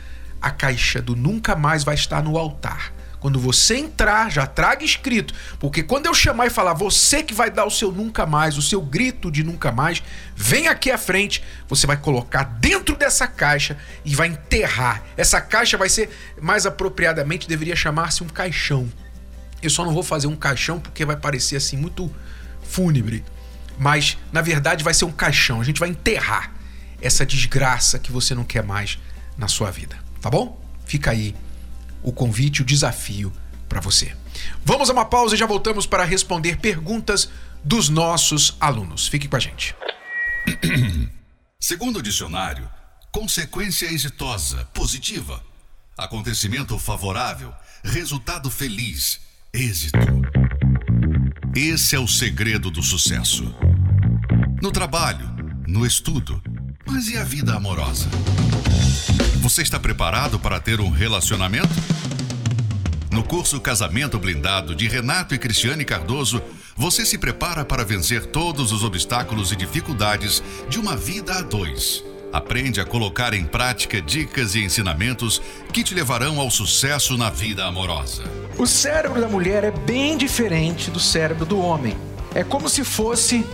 a 0.40 0.50
caixa 0.50 1.00
do 1.00 1.16
Nunca 1.16 1.56
Mais 1.56 1.84
vai 1.84 1.94
estar 1.94 2.22
no 2.22 2.36
altar 2.36 2.92
quando 3.20 3.38
você 3.38 3.76
entrar, 3.76 4.30
já 4.30 4.46
traga 4.46 4.82
escrito, 4.82 5.34
porque 5.58 5.82
quando 5.82 6.06
eu 6.06 6.14
chamar 6.14 6.46
e 6.46 6.50
falar, 6.50 6.72
você 6.72 7.22
que 7.22 7.34
vai 7.34 7.50
dar 7.50 7.66
o 7.66 7.70
seu 7.70 7.92
nunca 7.92 8.24
mais, 8.24 8.56
o 8.56 8.62
seu 8.62 8.80
grito 8.80 9.30
de 9.30 9.44
nunca 9.44 9.70
mais, 9.70 10.02
vem 10.34 10.66
aqui 10.66 10.90
à 10.90 10.96
frente, 10.96 11.44
você 11.68 11.86
vai 11.86 11.98
colocar 11.98 12.44
dentro 12.44 12.96
dessa 12.96 13.26
caixa 13.26 13.76
e 14.04 14.14
vai 14.14 14.28
enterrar. 14.28 15.04
Essa 15.16 15.40
caixa 15.40 15.76
vai 15.76 15.90
ser, 15.90 16.08
mais 16.40 16.64
apropriadamente, 16.64 17.46
deveria 17.46 17.76
chamar-se 17.76 18.24
um 18.24 18.28
caixão. 18.28 18.90
Eu 19.62 19.68
só 19.68 19.84
não 19.84 19.92
vou 19.92 20.02
fazer 20.02 20.26
um 20.26 20.36
caixão 20.36 20.80
porque 20.80 21.04
vai 21.04 21.16
parecer 21.16 21.56
assim 21.56 21.76
muito 21.76 22.10
fúnebre, 22.62 23.22
mas 23.78 24.16
na 24.32 24.40
verdade 24.40 24.82
vai 24.82 24.94
ser 24.94 25.04
um 25.04 25.12
caixão. 25.12 25.60
A 25.60 25.64
gente 25.64 25.78
vai 25.78 25.90
enterrar 25.90 26.52
essa 27.02 27.26
desgraça 27.26 27.98
que 27.98 28.10
você 28.10 28.34
não 28.34 28.44
quer 28.44 28.62
mais 28.62 28.98
na 29.36 29.48
sua 29.48 29.70
vida, 29.70 29.96
tá 30.22 30.30
bom? 30.30 30.58
Fica 30.86 31.10
aí 31.10 31.34
o 32.02 32.12
convite, 32.12 32.62
o 32.62 32.64
desafio 32.64 33.33
para 33.69 33.80
você. 33.80 34.14
Vamos 34.64 34.90
a 34.90 34.92
uma 34.92 35.04
pausa 35.04 35.35
e 35.35 35.38
já 35.38 35.47
voltamos 35.47 35.87
para 35.87 36.04
responder 36.04 36.59
perguntas 36.59 37.30
dos 37.62 37.88
nossos 37.88 38.57
alunos. 38.61 39.07
Fique 39.07 39.28
com 39.28 39.37
a 39.37 39.40
gente. 39.40 39.75
Segundo 41.61 41.99
o 41.99 42.02
dicionário, 42.02 42.69
consequência 43.12 43.87
exitosa, 43.87 44.64
positiva, 44.73 45.42
acontecimento 45.97 46.78
favorável, 46.78 47.52
resultado 47.85 48.50
feliz, 48.50 49.21
êxito. 49.52 49.99
Esse 51.54 51.97
é 51.97 51.99
o 51.99 52.09
segredo 52.09 52.71
do 52.71 52.83
sucesso. 52.83 53.54
No 54.62 54.71
trabalho, 54.71 55.28
no 55.66 55.85
estudo, 55.85 56.42
mas 56.87 57.09
e 57.09 57.16
a 57.16 57.25
vida 57.25 57.54
amorosa? 57.54 58.09
Você 59.40 59.62
está 59.62 59.80
preparado 59.80 60.38
para 60.38 60.61
ter 60.61 60.82
um 60.82 60.90
relacionamento? 60.90 61.70
No 63.11 63.25
curso 63.25 63.59
Casamento 63.59 64.18
Blindado 64.18 64.75
de 64.75 64.87
Renato 64.87 65.35
e 65.35 65.38
Cristiane 65.38 65.82
Cardoso, 65.82 66.42
você 66.76 67.06
se 67.06 67.16
prepara 67.16 67.64
para 67.64 67.82
vencer 67.82 68.26
todos 68.26 68.70
os 68.70 68.85
obstáculos 68.85 69.50
e 69.50 69.56
dificuldades 69.56 70.42
de 70.68 70.78
uma 70.78 70.94
vida 70.94 71.38
a 71.38 71.40
dois. 71.40 72.04
Aprende 72.30 72.82
a 72.82 72.85
colocar 72.85 73.32
em 73.32 73.47
prática 73.47 74.00
dicas 74.02 74.54
e 74.54 74.62
ensinamentos 74.62 75.40
que 75.73 75.82
te 75.82 75.94
levarão 75.94 76.38
ao 76.38 76.50
sucesso 76.50 77.16
na 77.16 77.30
vida 77.30 77.64
amorosa. 77.64 78.25
O 78.59 78.66
cérebro 78.66 79.23
da 79.23 79.28
mulher 79.28 79.64
é 79.64 79.70
bem 79.70 80.18
diferente 80.18 80.90
do 80.90 81.00
cérebro 81.00 81.47
do 81.47 81.59
homem. 81.59 81.97
É 82.35 82.44
como 82.44 82.68
se 82.68 82.85
fosse 82.85 83.44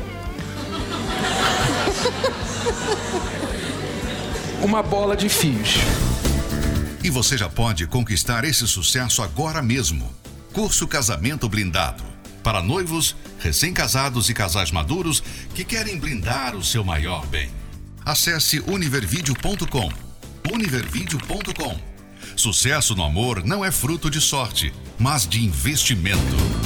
uma 4.67 4.83
bola 4.83 5.17
de 5.17 5.29
fios. 5.29 5.77
E 7.03 7.09
você 7.09 7.39
já 7.39 7.49
pode 7.49 7.87
conquistar 7.87 8.45
esse 8.45 8.67
sucesso 8.67 9.23
agora 9.23 9.63
mesmo. 9.63 10.13
Curso 10.53 10.89
Casamento 10.89 11.49
Blindado. 11.49 12.03
Para 12.43 12.61
noivos, 12.61 13.15
recém-casados 13.39 14.29
e 14.29 14.35
casais 14.35 14.73
maduros 14.73 15.23
que 15.55 15.65
querem 15.65 16.01
blindar 16.01 16.57
o 16.57 16.65
seu 16.65 16.83
maior 16.83 17.25
bem. 17.27 17.49
Acesse 18.05 18.59
univervideo.com. 18.67 19.89
Univervideo.com. 20.53 21.79
Sucesso 22.35 22.97
no 22.97 23.05
amor 23.05 23.45
não 23.45 23.65
é 23.65 23.71
fruto 23.71 24.11
de 24.11 24.21
sorte, 24.21 24.75
mas 24.99 25.29
de 25.29 25.45
investimento. 25.45 26.66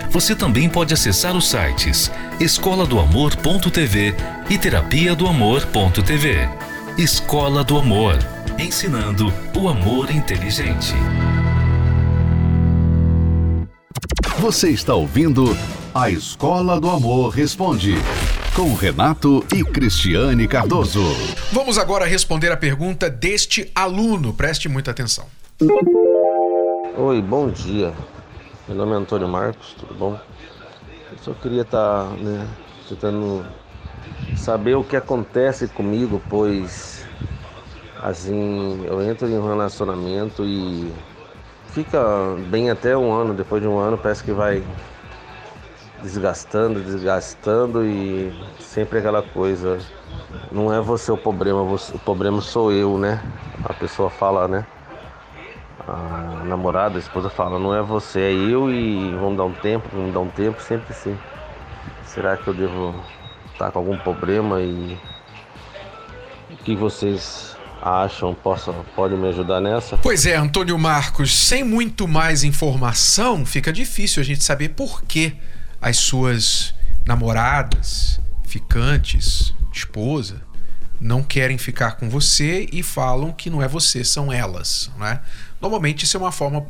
você 0.11 0.35
também 0.35 0.69
pode 0.69 0.93
acessar 0.93 1.35
os 1.35 1.49
sites 1.49 2.11
escola 2.39 2.85
do 2.85 2.99
amor.tv 2.99 4.13
e 4.49 4.57
terapia 4.57 5.15
do 5.15 5.25
amor.tv. 5.25 6.49
Escola 6.97 7.63
do 7.63 7.77
Amor, 7.77 8.17
ensinando 8.59 9.33
o 9.57 9.69
amor 9.69 10.11
inteligente. 10.11 10.93
Você 14.39 14.71
está 14.71 14.93
ouvindo 14.93 15.57
A 15.93 16.09
Escola 16.09 16.79
do 16.81 16.89
Amor 16.89 17.29
Responde, 17.29 17.95
com 18.53 18.73
Renato 18.73 19.45
e 19.55 19.63
Cristiane 19.63 20.47
Cardoso. 20.47 21.03
Vamos 21.53 21.77
agora 21.77 22.05
responder 22.05 22.51
a 22.51 22.57
pergunta 22.57 23.09
deste 23.09 23.71
aluno. 23.73 24.33
Preste 24.33 24.67
muita 24.67 24.91
atenção. 24.91 25.25
Oi, 26.97 27.21
bom 27.21 27.49
dia. 27.49 27.93
Meu 28.71 28.77
nome 28.77 28.93
é 28.93 28.99
Antônio 28.99 29.27
Marcos, 29.27 29.73
tudo 29.73 29.93
bom? 29.93 30.17
Eu 31.11 31.17
só 31.17 31.33
queria 31.33 31.63
estar 31.63 32.11
tá, 32.11 32.15
né, 32.15 32.47
tentando 32.87 33.43
saber 34.33 34.75
o 34.75 34.83
que 34.85 34.95
acontece 34.95 35.67
comigo, 35.67 36.21
pois 36.29 37.05
assim, 38.01 38.85
eu 38.85 39.01
entro 39.03 39.27
em 39.27 39.37
um 39.37 39.45
relacionamento 39.45 40.45
e 40.47 40.89
fica 41.67 41.99
bem 42.47 42.69
até 42.69 42.95
um 42.97 43.11
ano, 43.11 43.33
depois 43.33 43.61
de 43.61 43.67
um 43.67 43.77
ano 43.77 43.97
parece 43.97 44.23
que 44.23 44.31
vai 44.31 44.65
desgastando, 46.01 46.81
desgastando 46.81 47.85
e 47.85 48.33
sempre 48.59 48.99
aquela 48.99 49.21
coisa, 49.21 49.77
não 50.51 50.73
é 50.73 50.81
você 50.81 51.11
o 51.11 51.17
problema, 51.17 51.63
você, 51.65 51.93
o 51.93 51.99
problema 51.99 52.41
sou 52.41 52.71
eu, 52.71 52.97
né? 52.97 53.21
A 53.63 53.73
pessoa 53.73 54.09
fala, 54.09 54.47
né? 54.47 54.65
A 55.93 56.45
namorada, 56.45 56.95
a 56.95 56.99
esposa 56.99 57.29
fala, 57.29 57.59
não 57.59 57.75
é 57.75 57.81
você, 57.81 58.19
é 58.21 58.31
eu 58.31 58.71
e 58.71 59.13
vamos 59.15 59.35
dar 59.35 59.43
um 59.43 59.53
tempo, 59.53 59.89
vamos 59.91 60.13
dar 60.13 60.21
um 60.21 60.29
tempo, 60.29 60.61
sempre 60.61 60.93
assim. 60.93 61.17
Será 62.05 62.37
que 62.37 62.47
eu 62.47 62.53
devo 62.53 62.95
estar 63.51 63.71
com 63.71 63.79
algum 63.79 63.97
problema 63.97 64.61
e 64.61 64.97
o 66.49 66.55
que 66.63 66.77
vocês 66.77 67.57
acham 67.81 68.33
possa, 68.33 68.71
podem 68.95 69.17
me 69.17 69.27
ajudar 69.27 69.59
nessa? 69.59 69.97
Pois 69.97 70.25
é, 70.25 70.37
Antônio 70.37 70.79
Marcos, 70.79 71.33
sem 71.33 71.61
muito 71.61 72.07
mais 72.07 72.45
informação, 72.45 73.45
fica 73.45 73.73
difícil 73.73 74.21
a 74.21 74.25
gente 74.25 74.45
saber 74.45 74.69
por 74.69 75.01
que 75.03 75.33
as 75.81 75.97
suas 75.97 76.73
namoradas, 77.05 78.21
ficantes, 78.45 79.53
esposa, 79.73 80.41
não 81.01 81.21
querem 81.21 81.57
ficar 81.57 81.97
com 81.97 82.09
você 82.09 82.69
e 82.71 82.81
falam 82.81 83.33
que 83.33 83.49
não 83.49 83.61
é 83.61 83.67
você, 83.67 84.05
são 84.05 84.31
elas, 84.31 84.89
né? 84.97 85.19
Normalmente 85.61 86.05
isso 86.05 86.17
é 86.17 86.19
uma 86.19 86.31
forma 86.31 86.65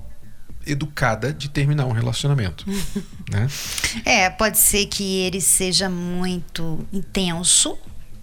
educada 0.66 1.34
de 1.34 1.50
terminar 1.50 1.86
um 1.86 1.92
relacionamento, 1.92 2.66
né? 3.30 3.48
É, 4.06 4.30
pode 4.30 4.58
ser 4.58 4.86
que 4.86 5.20
ele 5.22 5.42
seja 5.42 5.90
muito 5.90 6.86
intenso, 6.94 7.78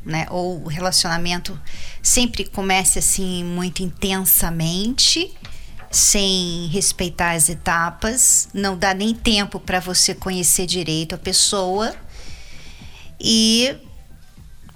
né? 0.04 0.26
Ou 0.30 0.62
o 0.64 0.68
relacionamento 0.68 1.58
sempre 2.02 2.44
comece 2.44 2.98
assim 2.98 3.42
muito 3.44 3.82
intensamente, 3.82 5.34
sem 5.90 6.66
respeitar 6.68 7.32
as 7.32 7.48
etapas, 7.48 8.48
não 8.52 8.76
dá 8.76 8.92
nem 8.92 9.14
tempo 9.14 9.58
para 9.58 9.80
você 9.80 10.14
conhecer 10.14 10.66
direito 10.66 11.14
a 11.14 11.18
pessoa 11.18 11.94
e 13.20 13.74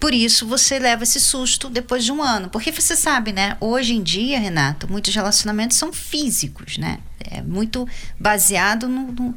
por 0.03 0.13
isso 0.13 0.49
você 0.49 0.81
leva 0.81 1.05
esse 1.05 1.21
susto 1.21 1.71
depois 1.71 2.05
de 2.05 2.11
um 2.11 2.21
ano. 2.21 2.51
Porque 2.51 2.73
você 2.73 2.97
sabe, 2.97 3.33
né? 3.33 3.57
Hoje 3.61 3.95
em 3.95 4.03
dia, 4.03 4.37
Renato, 4.41 4.91
muitos 4.91 5.15
relacionamentos 5.15 5.77
são 5.77 5.93
físicos, 5.93 6.77
né? 6.77 6.99
É 7.21 7.41
muito 7.41 7.87
baseado 8.19 8.89
no, 8.89 9.13
no, 9.13 9.35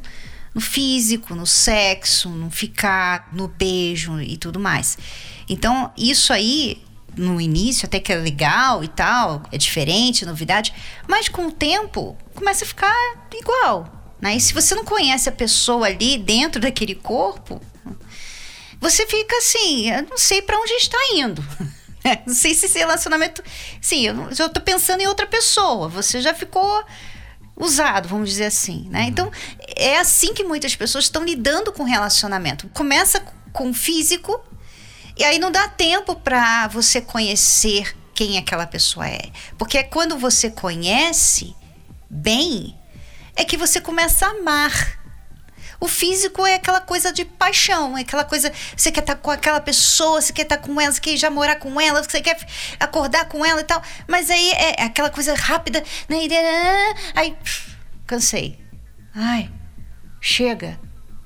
no 0.52 0.60
físico, 0.60 1.36
no 1.36 1.46
sexo, 1.46 2.30
no 2.30 2.50
ficar, 2.50 3.28
no 3.32 3.46
beijo 3.46 4.20
e 4.20 4.36
tudo 4.36 4.58
mais. 4.58 4.98
Então, 5.48 5.92
isso 5.96 6.32
aí 6.32 6.82
no 7.16 7.40
início 7.40 7.86
até 7.86 8.00
que 8.00 8.12
é 8.12 8.16
legal 8.16 8.82
e 8.82 8.88
tal, 8.88 9.44
é 9.52 9.56
diferente, 9.56 10.26
novidade, 10.26 10.74
mas 11.06 11.28
com 11.28 11.46
o 11.46 11.52
tempo 11.52 12.18
começa 12.34 12.64
a 12.64 12.66
ficar 12.66 13.28
igual. 13.32 14.16
Né? 14.20 14.34
E 14.34 14.40
se 14.40 14.52
você 14.52 14.74
não 14.74 14.84
conhece 14.84 15.28
a 15.28 15.32
pessoa 15.32 15.86
ali 15.86 16.18
dentro 16.18 16.60
daquele 16.60 16.96
corpo, 16.96 17.60
você 18.80 19.06
fica 19.06 19.36
assim, 19.38 19.90
eu 19.90 20.02
não 20.04 20.18
sei 20.18 20.42
para 20.42 20.58
onde 20.58 20.72
está 20.72 20.98
indo. 21.14 21.44
não 22.26 22.34
sei 22.34 22.54
se 22.54 22.66
esse 22.66 22.78
relacionamento. 22.78 23.42
Sim, 23.80 24.06
eu 24.06 24.34
já 24.34 24.48
tô 24.48 24.60
pensando 24.60 25.00
em 25.00 25.06
outra 25.06 25.26
pessoa. 25.26 25.88
Você 25.88 26.20
já 26.20 26.34
ficou 26.34 26.84
usado, 27.56 28.08
vamos 28.08 28.28
dizer 28.28 28.46
assim, 28.46 28.86
né? 28.90 29.02
Uhum. 29.02 29.06
Então, 29.08 29.32
é 29.74 29.98
assim 29.98 30.34
que 30.34 30.44
muitas 30.44 30.76
pessoas 30.76 31.04
estão 31.04 31.24
lidando 31.24 31.72
com 31.72 31.84
relacionamento. 31.84 32.68
Começa 32.68 33.20
com 33.52 33.70
o 33.70 33.74
físico 33.74 34.40
e 35.16 35.24
aí 35.24 35.38
não 35.38 35.50
dá 35.50 35.66
tempo 35.66 36.14
para 36.16 36.68
você 36.68 37.00
conhecer 37.00 37.96
quem 38.14 38.36
aquela 38.36 38.66
pessoa 38.66 39.08
é. 39.08 39.30
Porque 39.56 39.82
quando 39.84 40.18
você 40.18 40.50
conhece 40.50 41.54
bem, 42.08 42.78
é 43.34 43.44
que 43.44 43.56
você 43.56 43.80
começa 43.80 44.26
a 44.26 44.30
amar 44.30 44.95
o 45.80 45.88
físico 45.88 46.46
é 46.46 46.54
aquela 46.54 46.80
coisa 46.80 47.12
de 47.12 47.24
paixão, 47.24 47.96
é 47.96 48.02
aquela 48.02 48.24
coisa. 48.24 48.52
Você 48.76 48.90
quer 48.90 49.00
estar 49.00 49.14
tá 49.14 49.20
com 49.20 49.30
aquela 49.30 49.60
pessoa, 49.60 50.20
você 50.20 50.32
quer 50.32 50.42
estar 50.42 50.56
tá 50.56 50.62
com 50.62 50.80
ela, 50.80 50.92
você 50.92 51.00
quer 51.00 51.16
já 51.16 51.30
morar 51.30 51.56
com 51.56 51.80
ela, 51.80 52.02
você 52.02 52.20
quer 52.20 52.38
acordar 52.80 53.26
com 53.26 53.44
ela 53.44 53.60
e 53.60 53.64
tal. 53.64 53.82
Mas 54.06 54.30
aí 54.30 54.50
é 54.52 54.82
aquela 54.82 55.10
coisa 55.10 55.34
rápida, 55.34 55.82
né? 56.08 56.16
Aí, 57.14 57.36
cansei. 58.06 58.58
Ai, 59.14 59.50
chega. 60.20 60.78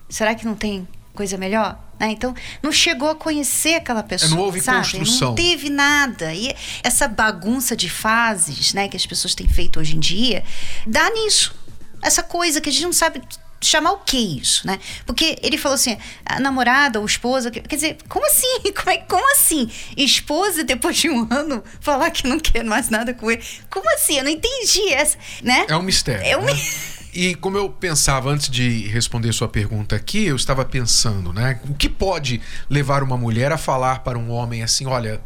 Será 0.08 0.34
que 0.34 0.44
não 0.44 0.54
tem 0.54 0.86
coisa 1.14 1.36
melhor? 1.36 1.78
Né? 1.98 2.12
Então, 2.12 2.34
não 2.62 2.72
chegou 2.72 3.10
a 3.10 3.14
conhecer 3.14 3.74
aquela 3.74 4.02
pessoa. 4.02 4.30
Não 4.30 4.38
houve 4.38 4.60
sabe? 4.60 4.78
construção. 4.78 5.28
Não 5.28 5.34
teve 5.34 5.68
nada. 5.68 6.32
E 6.32 6.54
essa 6.82 7.06
bagunça 7.06 7.76
de 7.76 7.90
fases 7.90 8.72
né, 8.72 8.88
que 8.88 8.96
as 8.96 9.04
pessoas 9.04 9.34
têm 9.34 9.46
feito 9.46 9.78
hoje 9.78 9.96
em 9.96 10.00
dia 10.00 10.42
dá 10.86 11.10
nisso. 11.10 11.54
Essa 12.02 12.22
coisa 12.22 12.60
que 12.60 12.70
a 12.70 12.72
gente 12.72 12.84
não 12.84 12.92
sabe 12.92 13.20
chamar 13.62 13.92
o 13.92 13.98
que 13.98 14.16
isso, 14.16 14.66
né? 14.66 14.78
Porque 15.04 15.38
ele 15.42 15.58
falou 15.58 15.74
assim, 15.74 15.96
a 16.24 16.40
namorada 16.40 16.98
ou 16.98 17.06
esposa, 17.06 17.50
quer 17.50 17.74
dizer, 17.74 17.98
como 18.08 18.26
assim? 18.26 18.46
Como, 18.80 18.90
é, 18.90 18.98
como 18.98 19.32
assim? 19.32 19.70
Esposa, 19.96 20.64
depois 20.64 20.96
de 20.96 21.10
um 21.10 21.26
ano, 21.30 21.62
falar 21.80 22.10
que 22.10 22.26
não 22.26 22.38
quer 22.40 22.64
mais 22.64 22.88
nada 22.88 23.12
com 23.12 23.30
ele. 23.30 23.42
Como 23.68 23.88
assim? 23.94 24.16
Eu 24.16 24.24
não 24.24 24.30
entendi 24.30 24.92
essa, 24.92 25.18
né? 25.42 25.66
É 25.68 25.76
um 25.76 25.82
mistério. 25.82 26.24
É 26.24 26.36
um 26.36 26.44
né? 26.44 26.52
E 27.12 27.34
como 27.34 27.58
eu 27.58 27.68
pensava 27.68 28.30
antes 28.30 28.48
de 28.48 28.86
responder 28.86 29.32
sua 29.32 29.48
pergunta 29.48 29.96
aqui, 29.96 30.26
eu 30.26 30.36
estava 30.36 30.64
pensando, 30.64 31.32
né? 31.32 31.60
O 31.68 31.74
que 31.74 31.88
pode 31.88 32.40
levar 32.68 33.02
uma 33.02 33.16
mulher 33.16 33.50
a 33.50 33.58
falar 33.58 34.00
para 34.00 34.16
um 34.16 34.30
homem 34.30 34.62
assim, 34.62 34.86
olha, 34.86 35.20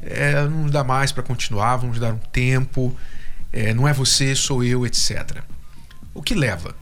é, 0.00 0.44
não 0.44 0.68
dá 0.68 0.84
mais 0.84 1.10
para 1.10 1.24
continuar, 1.24 1.76
vamos 1.76 1.98
dar 1.98 2.12
um 2.12 2.18
tempo, 2.18 2.96
é, 3.52 3.74
não 3.74 3.88
é 3.88 3.92
você, 3.92 4.34
sou 4.36 4.62
eu, 4.62 4.86
etc. 4.86 5.42
O 6.14 6.22
que 6.22 6.34
leva? 6.34 6.74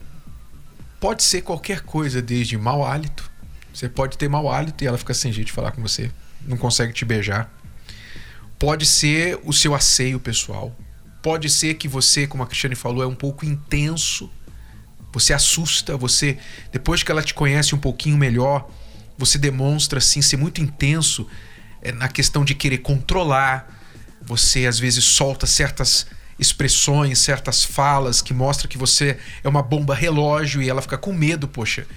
Pode 0.99 1.23
ser 1.23 1.41
qualquer 1.41 1.81
coisa, 1.81 2.21
desde 2.21 2.57
mau 2.57 2.85
hálito. 2.85 3.29
Você 3.73 3.89
pode 3.89 4.17
ter 4.17 4.29
mau 4.29 4.49
hálito 4.49 4.83
e 4.83 4.87
ela 4.87 4.97
fica 4.97 5.13
sem 5.13 5.31
jeito 5.31 5.47
de 5.47 5.53
falar 5.53 5.71
com 5.71 5.81
você, 5.81 6.09
não 6.47 6.57
consegue 6.57 6.93
te 6.93 7.03
beijar. 7.03 7.51
Pode 8.57 8.85
ser 8.85 9.39
o 9.43 9.51
seu 9.51 9.75
asseio 9.75 10.19
pessoal. 10.19 10.75
Pode 11.21 11.49
ser 11.49 11.73
que 11.73 11.87
você, 11.87 12.25
como 12.25 12.43
a 12.43 12.47
Cristiane 12.47 12.75
falou, 12.75 13.03
é 13.03 13.07
um 13.07 13.15
pouco 13.15 13.45
intenso. 13.45 14.29
Você 15.11 15.33
assusta, 15.33 15.97
você 15.97 16.37
depois 16.71 17.03
que 17.03 17.11
ela 17.11 17.21
te 17.21 17.33
conhece 17.33 17.75
um 17.75 17.77
pouquinho 17.77 18.17
melhor, 18.17 18.69
você 19.17 19.37
demonstra 19.37 19.99
assim 19.99 20.21
ser 20.21 20.37
muito 20.37 20.61
intenso 20.61 21.27
é, 21.81 21.91
na 21.91 22.07
questão 22.07 22.45
de 22.45 22.55
querer 22.55 22.79
controlar. 22.79 23.67
Você 24.21 24.65
às 24.65 24.79
vezes 24.79 25.03
solta 25.03 25.45
certas 25.45 26.07
expressões, 26.37 27.19
certas 27.19 27.63
falas 27.63 28.21
que 28.21 28.33
mostra 28.33 28.67
que 28.67 28.77
você 28.77 29.17
é 29.43 29.47
uma 29.47 29.61
bomba 29.61 29.95
relógio 29.95 30.61
e 30.61 30.69
ela 30.69 30.81
fica 30.81 30.97
com 30.97 31.13
medo, 31.13 31.47
poxa. 31.47 31.87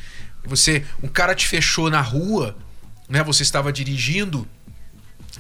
Você, 0.45 0.85
um 1.03 1.09
cara 1.09 1.35
te 1.35 1.47
fechou 1.47 1.91
na 1.91 2.01
rua, 2.01 2.57
né? 3.09 3.23
Você 3.23 3.43
estava 3.43 3.73
dirigindo 3.73 4.47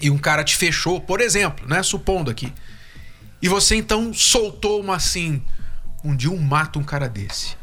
e 0.01 0.11
um 0.11 0.19
cara 0.19 0.45
te 0.45 0.57
fechou, 0.57 1.01
por 1.01 1.21
exemplo, 1.21 1.67
né? 1.67 1.83
Supondo 1.83 2.31
aqui. 2.31 2.53
E 3.41 3.49
você 3.49 3.77
então 3.77 4.13
soltou 4.13 4.81
uma 4.81 4.97
assim, 4.97 5.43
um 6.05 6.15
dia 6.15 6.31
um 6.31 6.39
mata 6.39 6.79
um 6.79 6.85
cara 6.85 7.09
desse. 7.09 7.58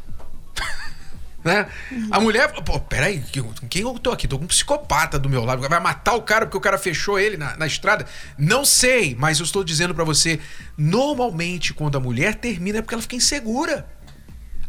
Né? 1.46 1.68
A 2.10 2.18
mulher, 2.18 2.52
pô, 2.64 2.80
peraí, 2.80 3.22
com 3.60 3.68
quem 3.68 3.82
eu 3.82 3.96
tô 4.00 4.10
aqui? 4.10 4.26
Tô 4.26 4.36
com 4.36 4.46
um 4.46 4.48
psicopata 4.48 5.16
do 5.16 5.28
meu 5.28 5.44
lado. 5.44 5.62
Vai 5.68 5.78
matar 5.78 6.14
o 6.14 6.22
cara 6.22 6.44
porque 6.44 6.56
o 6.56 6.60
cara 6.60 6.76
fechou 6.76 7.20
ele 7.20 7.36
na, 7.36 7.56
na 7.56 7.68
estrada? 7.68 8.04
Não 8.36 8.64
sei, 8.64 9.14
mas 9.16 9.38
eu 9.38 9.44
estou 9.44 9.62
dizendo 9.62 9.94
para 9.94 10.02
você: 10.02 10.40
normalmente, 10.76 11.72
quando 11.72 11.96
a 11.96 12.00
mulher 12.00 12.34
termina 12.34 12.78
é 12.78 12.82
porque 12.82 12.94
ela 12.94 13.02
fica 13.02 13.14
insegura. 13.14 13.86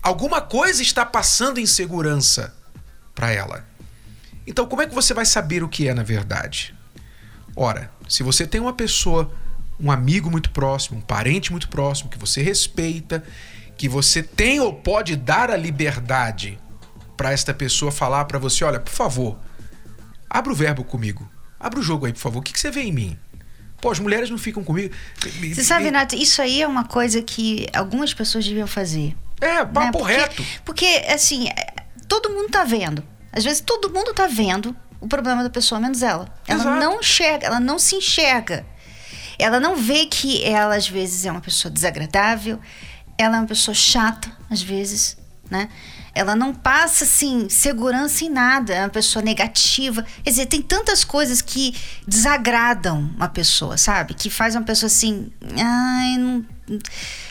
Alguma 0.04 0.40
coisa 0.40 0.84
está 0.84 1.04
passando 1.04 1.60
insegurança. 1.60 2.56
para 3.16 3.32
ela. 3.32 3.66
Então, 4.46 4.68
como 4.68 4.84
é 4.84 4.86
que 4.86 4.94
você 4.94 5.16
vai 5.16 5.26
saber 5.26 5.64
o 5.64 5.68
que 5.68 5.88
é 5.88 5.96
na 5.96 6.04
verdade? 6.04 6.76
Ora, 7.56 7.90
se 8.08 8.22
você 8.22 8.46
tem 8.46 8.62
uma 8.62 8.74
pessoa, 8.74 9.34
um 9.80 9.92
amigo 9.92 10.30
muito 10.30 10.52
próximo, 10.52 11.00
um 11.00 11.02
parente 11.02 11.50
muito 11.50 11.70
próximo, 11.70 12.08
que 12.08 12.20
você 12.20 12.44
respeita, 12.44 13.24
que 13.76 13.90
você 13.90 14.22
tem 14.22 14.60
ou 14.60 14.72
pode 14.72 15.16
dar 15.16 15.50
a 15.50 15.58
liberdade 15.58 16.60
para 17.18 17.32
esta 17.32 17.54
pessoa 17.54 17.92
falar 17.92 18.26
para 18.26 18.40
você: 18.40 18.64
olha, 18.64 18.80
por 18.80 18.94
favor, 18.94 19.38
abra 20.30 20.54
o 20.54 20.56
verbo 20.56 20.84
comigo. 20.84 21.30
Abra 21.60 21.80
o 21.80 21.84
jogo 21.84 22.06
aí, 22.06 22.14
por 22.14 22.20
favor. 22.20 22.40
O 22.40 22.42
que, 22.42 22.54
que 22.54 22.60
você 22.60 22.70
vê 22.70 22.84
em 22.84 22.92
mim? 22.92 23.20
Pô, 23.82 23.92
as 23.92 24.00
mulheres 24.00 24.30
não 24.30 24.38
ficam 24.38 24.64
comigo. 24.64 24.94
Você 25.54 25.64
sabe, 25.64 25.92
Nath, 25.92 26.14
isso 26.14 26.42
aí 26.42 26.62
é 26.62 26.68
uma 26.68 26.84
coisa 26.84 27.22
que 27.22 27.68
algumas 27.74 28.14
pessoas 28.14 28.46
deviam 28.46 28.68
fazer. 28.68 29.16
É, 29.42 29.66
papo 29.66 29.80
né? 29.80 29.92
porque, 29.92 30.14
reto. 30.14 30.46
Porque, 30.64 30.86
assim, 31.08 31.48
é, 31.50 31.74
todo 32.08 32.30
mundo 32.30 32.50
tá 32.50 32.64
vendo. 32.64 33.04
Às 33.32 33.44
vezes 33.44 33.62
todo 33.62 33.92
mundo 33.92 34.14
tá 34.14 34.26
vendo 34.28 34.76
o 35.00 35.08
problema 35.08 35.44
da 35.44 35.50
pessoa, 35.50 35.80
menos 35.80 36.02
ela. 36.02 36.28
Ela 36.48 36.62
Exato. 36.62 36.80
não 36.80 37.00
enxerga, 37.00 37.48
ela 37.48 37.60
não 37.60 37.78
se 37.78 37.96
enxerga. 37.96 38.66
Ela 39.38 39.60
não 39.60 39.76
vê 39.76 40.08
que 40.08 40.44
ela, 40.44 40.76
às 40.76 40.88
vezes, 40.88 41.26
é 41.26 41.32
uma 41.32 41.42
pessoa 41.42 41.72
desagradável, 41.72 42.60
ela 43.16 43.38
é 43.38 43.40
uma 43.40 43.48
pessoa 43.48 43.76
chata, 43.76 44.32
às 44.50 44.62
vezes, 44.62 45.16
né? 45.50 45.70
Ela 46.14 46.36
não 46.36 46.54
passa, 46.54 47.04
assim, 47.04 47.48
segurança 47.50 48.26
em 48.26 48.30
nada, 48.30 48.74
é 48.74 48.82
uma 48.82 48.90
pessoa 48.90 49.24
negativa. 49.24 50.06
Quer 50.24 50.30
dizer, 50.30 50.46
tem 50.48 50.62
tantas 50.62 51.04
coisas 51.04 51.42
que 51.42 51.76
desagradam 52.08 53.12
uma 53.16 53.30
pessoa, 53.30 53.78
sabe? 53.78 54.14
Que 54.14 54.30
faz 54.30 54.56
uma 54.56 54.64
pessoa 54.64 54.88
assim, 54.88 55.32
ai, 55.56 56.18
não 56.18 56.46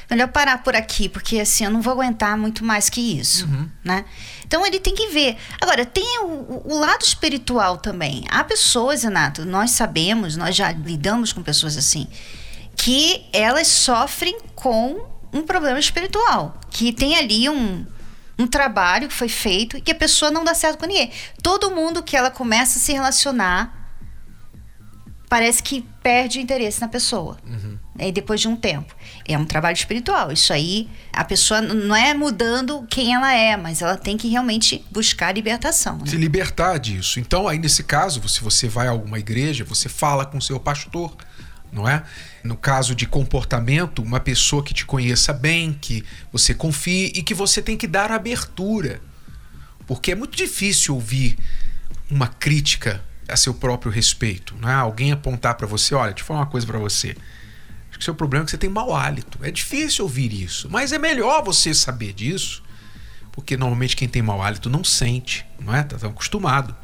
melhor 0.09 0.29
parar 0.29 0.63
por 0.63 0.75
aqui, 0.75 1.09
porque 1.09 1.41
assim, 1.41 1.65
eu 1.65 1.71
não 1.71 1.83
vou 1.83 1.93
aguentar 1.93 2.37
muito 2.39 2.65
mais 2.65 2.89
que 2.89 3.01
isso, 3.01 3.45
uhum. 3.47 3.69
né? 3.85 4.05
Então 4.47 4.65
ele 4.65 4.79
tem 4.79 4.95
que 4.95 5.09
ver. 5.09 5.37
Agora, 5.61 5.85
tem 5.85 6.21
o, 6.23 6.63
o, 6.65 6.79
lado 6.79 7.03
espiritual 7.03 7.77
também. 7.79 8.25
Há 8.31 8.45
pessoas, 8.45 9.03
Renato, 9.03 9.45
nós 9.45 9.73
sabemos, 9.73 10.37
nós 10.37 10.55
já 10.55 10.73
lidamos 10.73 11.33
com 11.33 11.43
pessoas 11.43 11.77
assim, 11.77 12.07
que 12.77 13.27
elas 13.33 13.67
sofrem 13.67 14.39
com 14.55 15.05
um 15.33 15.43
problema 15.43 15.79
espiritual, 15.79 16.59
que 16.71 16.93
tem 16.93 17.17
ali 17.17 17.49
um, 17.49 17.85
um 18.39 18.47
trabalho 18.47 19.09
que 19.09 19.15
foi 19.15 19.29
feito 19.29 19.77
e 19.77 19.81
que 19.81 19.93
a 19.93 19.95
pessoa 19.95 20.31
não 20.31 20.45
dá 20.45 20.55
certo 20.55 20.79
com 20.79 20.87
ninguém. 20.87 21.11
Todo 21.43 21.71
mundo 21.71 22.03
que 22.03 22.17
ela 22.17 22.31
começa 22.31 22.79
a 22.79 22.83
se 22.83 22.93
relacionar 22.93 23.87
parece 25.29 25.63
que 25.63 25.85
perde 26.03 26.41
interesse 26.41 26.81
na 26.81 26.89
pessoa. 26.89 27.37
Uhum. 27.47 27.79
Né, 27.95 28.13
depois 28.13 28.41
de 28.41 28.47
um 28.47 28.55
tempo. 28.55 28.95
É 29.27 29.39
um 29.39 29.47
trabalho 29.47 29.75
espiritual. 29.75 30.31
Isso 30.31 30.53
aí, 30.53 30.89
a 31.13 31.25
pessoa 31.25 31.63
não 31.63 31.97
é 31.97 32.13
mudando 32.13 32.87
quem 32.91 33.15
ela 33.15 33.33
é, 33.33 33.57
mas 33.57 33.81
ela 33.81 33.97
tem 33.97 34.19
que 34.19 34.29
realmente 34.29 34.85
buscar 34.91 35.35
libertação. 35.35 35.97
Né? 35.97 36.07
Se 36.07 36.17
libertar 36.17 36.79
disso. 36.79 37.19
Então, 37.19 37.49
aí 37.49 37.59
nesse 37.59 37.83
caso, 37.83 38.27
se 38.29 38.43
você 38.43 38.69
vai 38.69 38.87
a 38.87 38.91
alguma 38.91 39.19
igreja, 39.19 39.65
você 39.65 39.89
fala 39.89 40.27
com 40.27 40.39
seu 40.41 40.61
pastor, 40.61 41.17
não 41.73 41.89
é? 41.89 42.03
No 42.43 42.57
caso 42.57 42.95
de 42.95 43.07
comportamento, 43.07 44.03
uma 44.03 44.21
pessoa 44.21 44.63
que 44.63 44.75
te 44.75 44.85
conheça 44.85 45.33
bem, 45.33 45.73
que 45.73 46.05
você 46.33 46.55
confie 46.55 47.13
e 47.15 47.23
que 47.23 47.35
você 47.35 47.61
tem 47.61 47.77
que 47.77 47.87
dar 47.87 48.11
abertura. 48.11 49.01
Porque 49.87 50.13
é 50.13 50.15
muito 50.15 50.37
difícil 50.37 50.95
ouvir 50.95 51.39
uma 52.11 52.29
crítica 52.29 53.03
a 53.29 53.37
seu 53.37 53.55
próprio 53.55 53.91
respeito, 53.91 54.55
não 54.61 54.71
é? 54.71 54.75
Alguém 54.75 55.13
apontar 55.13 55.55
para 55.55 55.67
você, 55.67 55.95
olha, 55.95 56.13
deixa 56.13 56.23
eu 56.23 56.27
falar 56.27 56.41
uma 56.41 56.47
coisa 56.47 56.67
para 56.67 56.79
você. 56.79 57.17
Acho 57.89 57.99
que 57.99 58.01
o 58.01 58.05
seu 58.05 58.15
problema 58.15 58.45
é 58.45 58.47
que 58.47 58.51
você 58.51 58.59
tem 58.59 58.71
mau 58.71 58.95
hálito. 58.95 59.39
É 59.43 59.51
difícil 59.51 60.05
ouvir 60.05 60.33
isso, 60.33 60.69
mas 60.71 60.93
é 60.93 60.99
melhor 60.99 61.43
você 61.45 61.75
saber 61.75 62.13
disso, 62.13 62.63
porque 63.33 63.57
normalmente 63.57 63.97
quem 63.97 64.09
tem 64.09 64.23
mau 64.23 64.43
hálito 64.43 64.71
não 64.71 64.85
sente, 64.85 65.45
não 65.59 65.75
é? 65.75 65.83
Tá 65.83 65.99
tão 65.99 66.11
acostumado. 66.11 66.77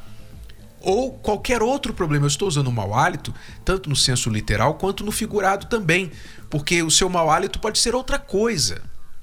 Ou 0.83 1.13
qualquer 1.13 1.63
outro 1.63 1.95
problema. 1.95 2.25
Eu 2.25 2.29
estou 2.29 2.49
usando 2.49 2.69
o 2.69 2.73
mau 2.73 2.95
hálito, 2.95 3.35
tanto 3.65 3.89
no 3.89 3.97
senso 3.97 4.29
literal 4.29 4.75
quanto 4.75 5.05
no 5.05 5.13
figurado 5.13 5.67
também, 5.67 6.11
porque 6.51 6.83
o 6.83 6.91
seu 6.91 7.09
mau 7.09 7.31
hálito 7.31 7.59
pode 7.59 7.79
ser 7.79 7.95
outra 7.95 8.19
coisa. 8.19 8.83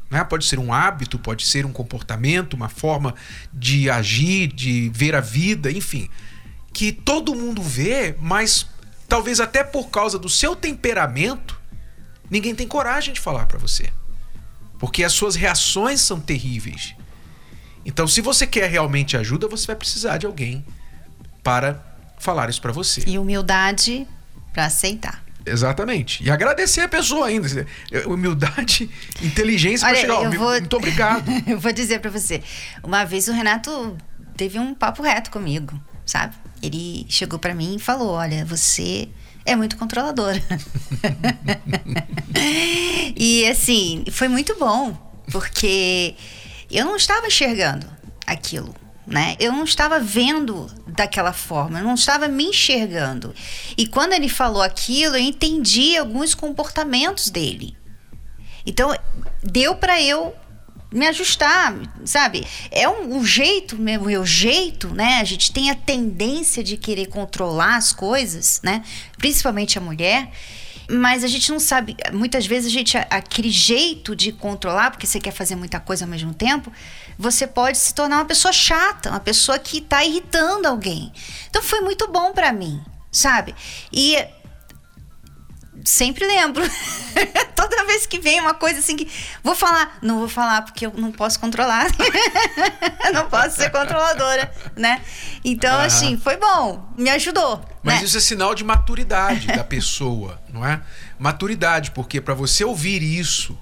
Né? 0.09 0.23
Pode 0.23 0.45
ser 0.45 0.57
um 0.57 0.73
hábito, 0.73 1.19
pode 1.19 1.45
ser 1.45 1.65
um 1.65 1.71
comportamento, 1.71 2.53
uma 2.53 2.69
forma 2.69 3.13
de 3.53 3.89
agir, 3.89 4.47
de 4.47 4.89
ver 4.93 5.15
a 5.15 5.21
vida, 5.21 5.71
enfim 5.71 6.09
que 6.73 6.91
todo 6.91 7.35
mundo 7.35 7.61
vê, 7.61 8.15
mas 8.19 8.65
talvez 9.07 9.39
até 9.39 9.63
por 9.63 9.89
causa 9.89 10.17
do 10.17 10.29
seu 10.29 10.55
temperamento, 10.55 11.59
ninguém 12.29 12.55
tem 12.55 12.67
coragem 12.67 13.13
de 13.13 13.19
falar 13.19 13.45
para 13.47 13.57
você. 13.57 13.89
Porque 14.77 15.03
as 15.03 15.13
suas 15.13 15.35
reações 15.35 15.99
são 15.99 16.19
terríveis. 16.19 16.95
Então, 17.85 18.07
se 18.07 18.21
você 18.21 18.45
quer 18.45 18.69
realmente 18.69 19.17
ajuda, 19.17 19.47
você 19.47 19.67
vai 19.67 19.75
precisar 19.75 20.17
de 20.17 20.25
alguém 20.25 20.65
para 21.43 21.83
falar 22.17 22.49
isso 22.49 22.61
para 22.61 22.71
você. 22.71 23.03
E 23.07 23.17
humildade 23.17 24.07
para 24.53 24.65
aceitar. 24.65 25.23
Exatamente. 25.45 26.23
E 26.23 26.29
agradecer 26.29 26.81
a 26.81 26.87
pessoa 26.87 27.27
ainda. 27.27 27.65
Humildade, 28.05 28.89
inteligência 29.23 29.87
para 29.87 29.97
chegar. 29.97 30.23
Eu 30.23 30.31
vou... 30.31 30.51
Muito 30.51 30.77
obrigado. 30.77 31.29
eu 31.47 31.59
vou 31.59 31.71
dizer 31.71 31.99
para 31.99 32.11
você. 32.11 32.43
Uma 32.83 33.05
vez 33.05 33.27
o 33.27 33.31
Renato 33.31 33.97
teve 34.35 34.59
um 34.59 34.73
papo 34.73 35.01
reto 35.01 35.31
comigo, 35.31 35.79
sabe? 36.05 36.35
Ele 36.61 37.05
chegou 37.09 37.39
para 37.39 37.53
mim 37.55 37.75
e 37.75 37.79
falou: 37.79 38.11
Olha, 38.11 38.45
você 38.45 39.09
é 39.45 39.55
muito 39.55 39.77
controladora. 39.77 40.41
e 43.15 43.47
assim, 43.47 44.03
foi 44.11 44.27
muito 44.27 44.57
bom, 44.59 44.93
porque 45.31 46.15
eu 46.69 46.85
não 46.85 46.95
estava 46.95 47.27
enxergando 47.27 47.87
aquilo. 48.27 48.75
Né? 49.09 49.35
Eu 49.39 49.51
não 49.51 49.63
estava 49.63 49.99
vendo 49.99 50.69
daquela 50.87 51.33
forma, 51.33 51.79
eu 51.79 51.83
não 51.83 51.95
estava 51.95 52.27
me 52.27 52.45
enxergando. 52.45 53.33
E 53.75 53.87
quando 53.87 54.13
ele 54.13 54.29
falou 54.29 54.61
aquilo, 54.61 55.15
eu 55.15 55.23
entendi 55.23 55.97
alguns 55.97 56.35
comportamentos 56.35 57.31
dele. 57.31 57.75
Então, 58.65 58.95
deu 59.41 59.75
para 59.75 59.99
eu 59.99 60.35
me 60.91 61.07
ajustar, 61.07 61.75
sabe? 62.03 62.45
É 62.71 62.87
um, 62.87 63.17
um 63.17 63.25
jeito, 63.25 63.77
meu, 63.77 64.01
meu 64.01 64.25
jeito, 64.25 64.87
né? 64.89 65.19
A 65.19 65.23
gente 65.23 65.51
tem 65.51 65.69
a 65.69 65.75
tendência 65.75 66.63
de 66.63 66.77
querer 66.77 67.07
controlar 67.07 67.75
as 67.75 67.91
coisas, 67.91 68.59
né? 68.63 68.83
Principalmente 69.17 69.77
a 69.77 69.81
mulher. 69.81 70.31
Mas 70.89 71.23
a 71.23 71.27
gente 71.27 71.51
não 71.51 71.59
sabe, 71.59 71.95
muitas 72.11 72.47
vezes 72.47 72.71
a 72.71 72.73
gente, 72.73 72.97
aquele 72.97 73.49
jeito 73.49 74.15
de 74.15 74.31
controlar, 74.31 74.89
porque 74.89 75.05
você 75.05 75.19
quer 75.19 75.31
fazer 75.31 75.55
muita 75.55 75.79
coisa 75.79 76.05
ao 76.05 76.09
mesmo 76.09 76.33
tempo, 76.33 76.71
você 77.17 77.45
pode 77.45 77.77
se 77.77 77.93
tornar 77.93 78.17
uma 78.17 78.25
pessoa 78.25 78.51
chata, 78.51 79.09
uma 79.09 79.19
pessoa 79.19 79.59
que 79.59 79.77
está 79.77 80.03
irritando 80.03 80.67
alguém. 80.67 81.13
Então 81.47 81.61
foi 81.61 81.81
muito 81.81 82.07
bom 82.07 82.33
para 82.33 82.51
mim, 82.51 82.81
sabe? 83.11 83.53
E 83.93 84.17
sempre 85.89 86.25
lembro. 86.25 86.63
Toda 87.55 87.83
vez 87.85 88.05
que 88.05 88.19
vem 88.19 88.39
uma 88.39 88.53
coisa 88.53 88.79
assim 88.79 88.95
que. 88.95 89.09
Vou 89.43 89.55
falar. 89.55 89.97
Não 90.01 90.19
vou 90.19 90.29
falar 90.29 90.61
porque 90.61 90.85
eu 90.85 90.93
não 90.95 91.11
posso 91.11 91.39
controlar. 91.39 91.87
não 93.13 93.27
posso 93.29 93.57
ser 93.57 93.71
controladora, 93.71 94.51
né? 94.75 95.01
Então, 95.43 95.77
ah. 95.79 95.85
assim, 95.85 96.17
foi 96.17 96.37
bom. 96.37 96.93
Me 96.97 97.09
ajudou. 97.09 97.63
Mas 97.83 97.99
né? 97.99 98.05
isso 98.05 98.17
é 98.17 98.21
sinal 98.21 98.53
de 98.53 98.63
maturidade 98.63 99.47
da 99.47 99.63
pessoa, 99.63 100.41
não 100.53 100.65
é? 100.65 100.81
Maturidade, 101.17 101.91
porque 101.91 102.21
para 102.21 102.33
você 102.33 102.63
ouvir 102.63 103.01
isso 103.01 103.57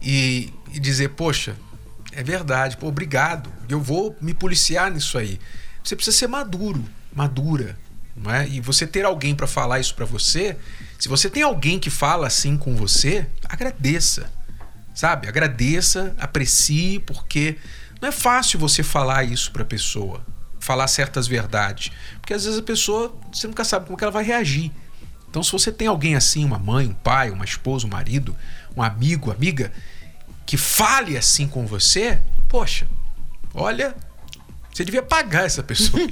e, 0.00 0.52
e 0.72 0.80
dizer, 0.80 1.10
poxa, 1.10 1.56
é 2.12 2.22
verdade, 2.22 2.76
pô, 2.76 2.88
obrigado, 2.88 3.52
eu 3.68 3.80
vou 3.80 4.16
me 4.20 4.34
policiar 4.34 4.90
nisso 4.90 5.18
aí. 5.18 5.38
Você 5.82 5.94
precisa 5.94 6.16
ser 6.16 6.26
maduro, 6.26 6.84
madura, 7.12 7.78
não 8.16 8.30
é? 8.32 8.48
E 8.48 8.60
você 8.60 8.86
ter 8.86 9.04
alguém 9.04 9.34
para 9.34 9.46
falar 9.46 9.80
isso 9.80 9.94
para 9.94 10.04
você 10.04 10.56
se 11.00 11.08
você 11.08 11.30
tem 11.30 11.42
alguém 11.42 11.78
que 11.78 11.88
fala 11.88 12.26
assim 12.26 12.58
com 12.58 12.76
você, 12.76 13.26
agradeça. 13.48 14.30
Sabe? 14.94 15.26
Agradeça, 15.26 16.14
aprecie, 16.18 16.98
porque 16.98 17.56
não 18.02 18.10
é 18.10 18.12
fácil 18.12 18.58
você 18.58 18.82
falar 18.82 19.24
isso 19.24 19.50
para 19.50 19.62
a 19.62 19.64
pessoa, 19.64 20.20
falar 20.58 20.86
certas 20.88 21.26
verdades, 21.26 21.90
porque 22.20 22.34
às 22.34 22.44
vezes 22.44 22.58
a 22.58 22.62
pessoa 22.62 23.16
você 23.32 23.46
nunca 23.46 23.64
sabe 23.64 23.86
como 23.86 23.96
que 23.96 24.04
ela 24.04 24.12
vai 24.12 24.22
reagir. 24.22 24.70
Então, 25.30 25.42
se 25.42 25.50
você 25.50 25.72
tem 25.72 25.88
alguém 25.88 26.16
assim, 26.16 26.44
uma 26.44 26.58
mãe, 26.58 26.86
um 26.86 26.92
pai, 26.92 27.30
uma 27.30 27.46
esposa, 27.46 27.86
um 27.86 27.90
marido, 27.90 28.36
um 28.76 28.82
amigo, 28.82 29.30
amiga, 29.30 29.72
que 30.44 30.58
fale 30.58 31.16
assim 31.16 31.48
com 31.48 31.64
você, 31.66 32.20
poxa, 32.46 32.86
olha, 33.54 33.96
você 34.72 34.84
devia 34.84 35.02
pagar 35.02 35.44
essa 35.44 35.62
pessoa. 35.62 36.02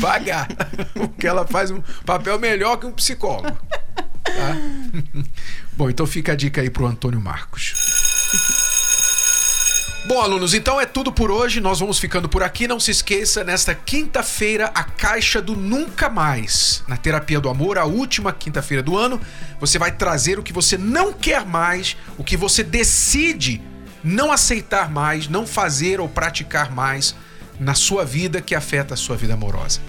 pagar. 0.00 0.48
Porque 0.92 1.26
ela 1.26 1.46
faz 1.46 1.70
um 1.70 1.80
papel 2.04 2.38
melhor 2.38 2.76
que 2.76 2.86
um 2.86 2.92
psicólogo. 2.92 3.58
Tá? 4.24 4.56
Bom, 5.76 5.90
então 5.90 6.06
fica 6.06 6.32
a 6.32 6.36
dica 6.36 6.60
aí 6.60 6.70
pro 6.70 6.86
Antônio 6.86 7.20
Marcos. 7.20 7.74
Bom, 10.06 10.20
alunos, 10.20 10.52
então 10.52 10.78
é 10.78 10.84
tudo 10.84 11.10
por 11.10 11.30
hoje. 11.30 11.60
Nós 11.60 11.80
vamos 11.80 11.98
ficando 11.98 12.28
por 12.28 12.42
aqui. 12.42 12.68
Não 12.68 12.78
se 12.78 12.90
esqueça, 12.90 13.42
nesta 13.42 13.74
quinta-feira, 13.74 14.70
a 14.74 14.84
caixa 14.84 15.40
do 15.40 15.56
Nunca 15.56 16.10
Mais. 16.10 16.84
Na 16.86 16.96
Terapia 16.96 17.40
do 17.40 17.48
Amor, 17.48 17.78
a 17.78 17.86
última 17.86 18.30
quinta-feira 18.30 18.82
do 18.82 18.98
ano, 18.98 19.18
você 19.58 19.78
vai 19.78 19.92
trazer 19.92 20.38
o 20.38 20.42
que 20.42 20.52
você 20.52 20.76
não 20.76 21.12
quer 21.12 21.46
mais, 21.46 21.96
o 22.18 22.24
que 22.24 22.36
você 22.36 22.62
decide 22.62 23.62
não 24.04 24.30
aceitar 24.30 24.90
mais, 24.90 25.26
não 25.28 25.46
fazer 25.46 25.98
ou 26.00 26.08
praticar 26.08 26.70
mais 26.70 27.14
na 27.58 27.74
sua 27.74 28.04
vida 28.04 28.42
que 28.42 28.54
afeta 28.54 28.94
a 28.94 28.96
sua 28.96 29.16
vida 29.16 29.34
amorosa. 29.34 29.80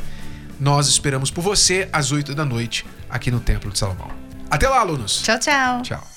Nós 0.60 0.88
esperamos 0.88 1.30
por 1.30 1.42
você 1.42 1.90
às 1.92 2.12
8 2.12 2.34
da 2.34 2.46
noite 2.46 2.86
aqui 3.10 3.30
no 3.30 3.40
Templo 3.40 3.72
de 3.72 3.78
Salomão. 3.78 4.10
Até 4.50 4.70
lá, 4.70 4.80
alunos. 4.80 5.22
Tchau, 5.22 5.40
tchau. 5.40 5.82
Tchau. 5.82 6.08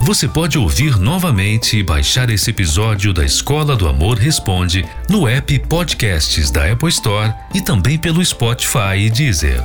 Você 0.00 0.26
pode 0.26 0.58
ouvir 0.58 0.98
novamente 0.98 1.76
e 1.76 1.82
baixar 1.82 2.28
esse 2.28 2.50
episódio 2.50 3.12
da 3.12 3.24
Escola 3.24 3.76
do 3.76 3.88
Amor 3.88 4.18
Responde 4.18 4.84
no 5.08 5.28
app 5.28 5.58
Podcasts 5.68 6.50
da 6.50 6.72
Apple 6.72 6.88
Store 6.88 7.32
e 7.54 7.62
também 7.62 7.96
pelo 7.96 8.24
Spotify 8.24 8.96
e 8.98 9.10
Deezer. 9.10 9.62